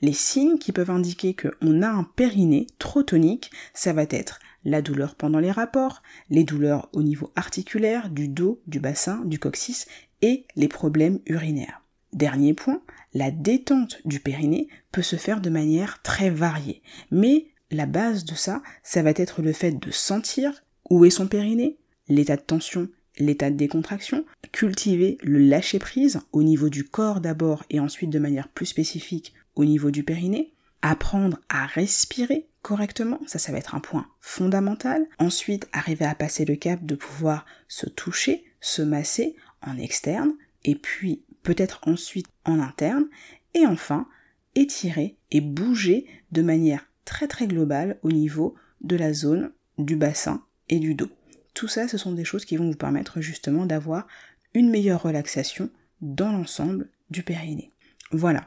Les 0.00 0.12
signes 0.12 0.58
qui 0.58 0.72
peuvent 0.72 0.90
indiquer 0.90 1.34
qu'on 1.34 1.82
a 1.82 1.88
un 1.88 2.04
périnée 2.04 2.66
trop 2.78 3.02
tonique, 3.02 3.50
ça 3.74 3.92
va 3.92 4.04
être 4.10 4.40
la 4.64 4.82
douleur 4.82 5.14
pendant 5.14 5.40
les 5.40 5.50
rapports, 5.50 6.02
les 6.30 6.44
douleurs 6.44 6.88
au 6.92 7.02
niveau 7.02 7.30
articulaire, 7.36 8.10
du 8.10 8.28
dos, 8.28 8.60
du 8.66 8.80
bassin, 8.80 9.22
du 9.24 9.38
coccyx 9.38 9.86
et 10.22 10.44
les 10.56 10.68
problèmes 10.68 11.18
urinaires. 11.26 11.82
Dernier 12.12 12.54
point, 12.54 12.80
la 13.14 13.30
détente 13.30 13.98
du 14.04 14.20
périnée 14.20 14.68
peut 14.92 15.02
se 15.02 15.16
faire 15.16 15.40
de 15.40 15.50
manière 15.50 16.00
très 16.02 16.30
variée, 16.30 16.82
mais 17.10 17.46
la 17.70 17.86
base 17.86 18.24
de 18.24 18.34
ça, 18.34 18.62
ça 18.82 19.02
va 19.02 19.10
être 19.10 19.42
le 19.42 19.52
fait 19.52 19.72
de 19.72 19.90
sentir 19.90 20.62
où 20.90 21.04
est 21.04 21.10
son 21.10 21.26
périnée, 21.26 21.78
l'état 22.08 22.36
de 22.36 22.42
tension, 22.42 22.88
l'état 23.18 23.50
de 23.50 23.56
décontraction, 23.56 24.24
cultiver 24.52 25.18
le 25.22 25.38
lâcher 25.38 25.78
prise 25.78 26.20
au 26.32 26.42
niveau 26.42 26.68
du 26.68 26.84
corps 26.84 27.20
d'abord 27.20 27.64
et 27.70 27.80
ensuite 27.80 28.10
de 28.10 28.18
manière 28.18 28.48
plus 28.48 28.66
spécifique 28.66 29.32
au 29.54 29.64
niveau 29.64 29.90
du 29.90 30.02
périnée, 30.02 30.52
apprendre 30.82 31.38
à 31.48 31.66
respirer 31.66 32.46
correctement, 32.62 33.20
ça 33.26 33.38
ça 33.38 33.52
va 33.52 33.58
être 33.58 33.74
un 33.74 33.80
point 33.80 34.06
fondamental. 34.20 35.06
Ensuite, 35.18 35.68
arriver 35.72 36.04
à 36.04 36.14
passer 36.14 36.44
le 36.44 36.56
cap 36.56 36.84
de 36.84 36.94
pouvoir 36.94 37.44
se 37.68 37.88
toucher, 37.88 38.44
se 38.60 38.82
masser 38.82 39.36
en 39.62 39.78
externe 39.78 40.32
et 40.64 40.74
puis 40.74 41.22
peut-être 41.42 41.80
ensuite 41.86 42.28
en 42.44 42.60
interne 42.60 43.06
et 43.54 43.66
enfin 43.66 44.06
étirer 44.54 45.16
et 45.30 45.40
bouger 45.40 46.06
de 46.30 46.42
manière 46.42 46.86
très 47.04 47.26
très 47.26 47.46
globale 47.46 47.98
au 48.02 48.12
niveau 48.12 48.54
de 48.80 48.96
la 48.96 49.12
zone 49.12 49.50
du 49.78 49.96
bassin 49.96 50.42
et 50.68 50.78
du 50.78 50.94
dos. 50.94 51.08
Tout 51.54 51.68
ça, 51.68 51.88
ce 51.88 51.98
sont 51.98 52.12
des 52.12 52.24
choses 52.24 52.44
qui 52.44 52.56
vont 52.56 52.70
vous 52.70 52.76
permettre 52.76 53.20
justement 53.20 53.66
d'avoir 53.66 54.06
une 54.54 54.70
meilleure 54.70 55.02
relaxation 55.02 55.70
dans 56.00 56.32
l'ensemble 56.32 56.88
du 57.10 57.22
périnée. 57.22 57.70
Voilà. 58.10 58.46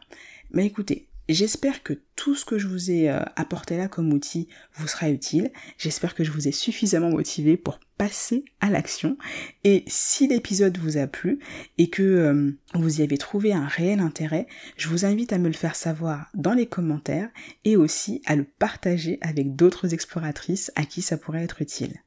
Mais 0.55 0.65
écoutez, 0.65 1.07
J'espère 1.27 1.81
que 1.81 1.93
tout 2.15 2.35
ce 2.35 2.45
que 2.45 2.59
je 2.59 2.67
vous 2.67 2.91
ai 2.91 3.09
euh, 3.09 3.19
apporté 3.35 3.77
là 3.77 3.87
comme 3.87 4.13
outil 4.13 4.47
vous 4.75 4.87
sera 4.87 5.09
utile. 5.09 5.51
J'espère 5.79 6.13
que 6.13 6.23
je 6.23 6.31
vous 6.31 6.47
ai 6.47 6.51
suffisamment 6.51 7.09
motivé 7.09 7.57
pour 7.57 7.79
passer 7.97 8.45
à 8.61 8.69
l'action. 8.69 9.17
Et 9.63 9.83
si 9.87 10.27
l'épisode 10.27 10.77
vous 10.77 10.97
a 10.97 11.07
plu 11.07 11.39
et 11.79 11.89
que 11.89 12.03
euh, 12.03 12.51
vous 12.75 12.99
y 12.99 13.03
avez 13.03 13.17
trouvé 13.17 13.53
un 13.53 13.65
réel 13.65 14.01
intérêt, 14.01 14.45
je 14.77 14.87
vous 14.87 15.03
invite 15.03 15.33
à 15.33 15.39
me 15.39 15.47
le 15.47 15.53
faire 15.53 15.75
savoir 15.75 16.29
dans 16.35 16.53
les 16.53 16.67
commentaires 16.67 17.29
et 17.63 17.75
aussi 17.75 18.21
à 18.27 18.35
le 18.35 18.43
partager 18.43 19.17
avec 19.21 19.55
d'autres 19.55 19.95
exploratrices 19.95 20.71
à 20.75 20.85
qui 20.85 21.01
ça 21.01 21.17
pourrait 21.17 21.43
être 21.43 21.63
utile. 21.63 22.03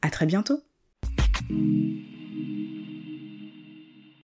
À 0.00 0.08
très 0.08 0.24
bientôt! 0.24 0.62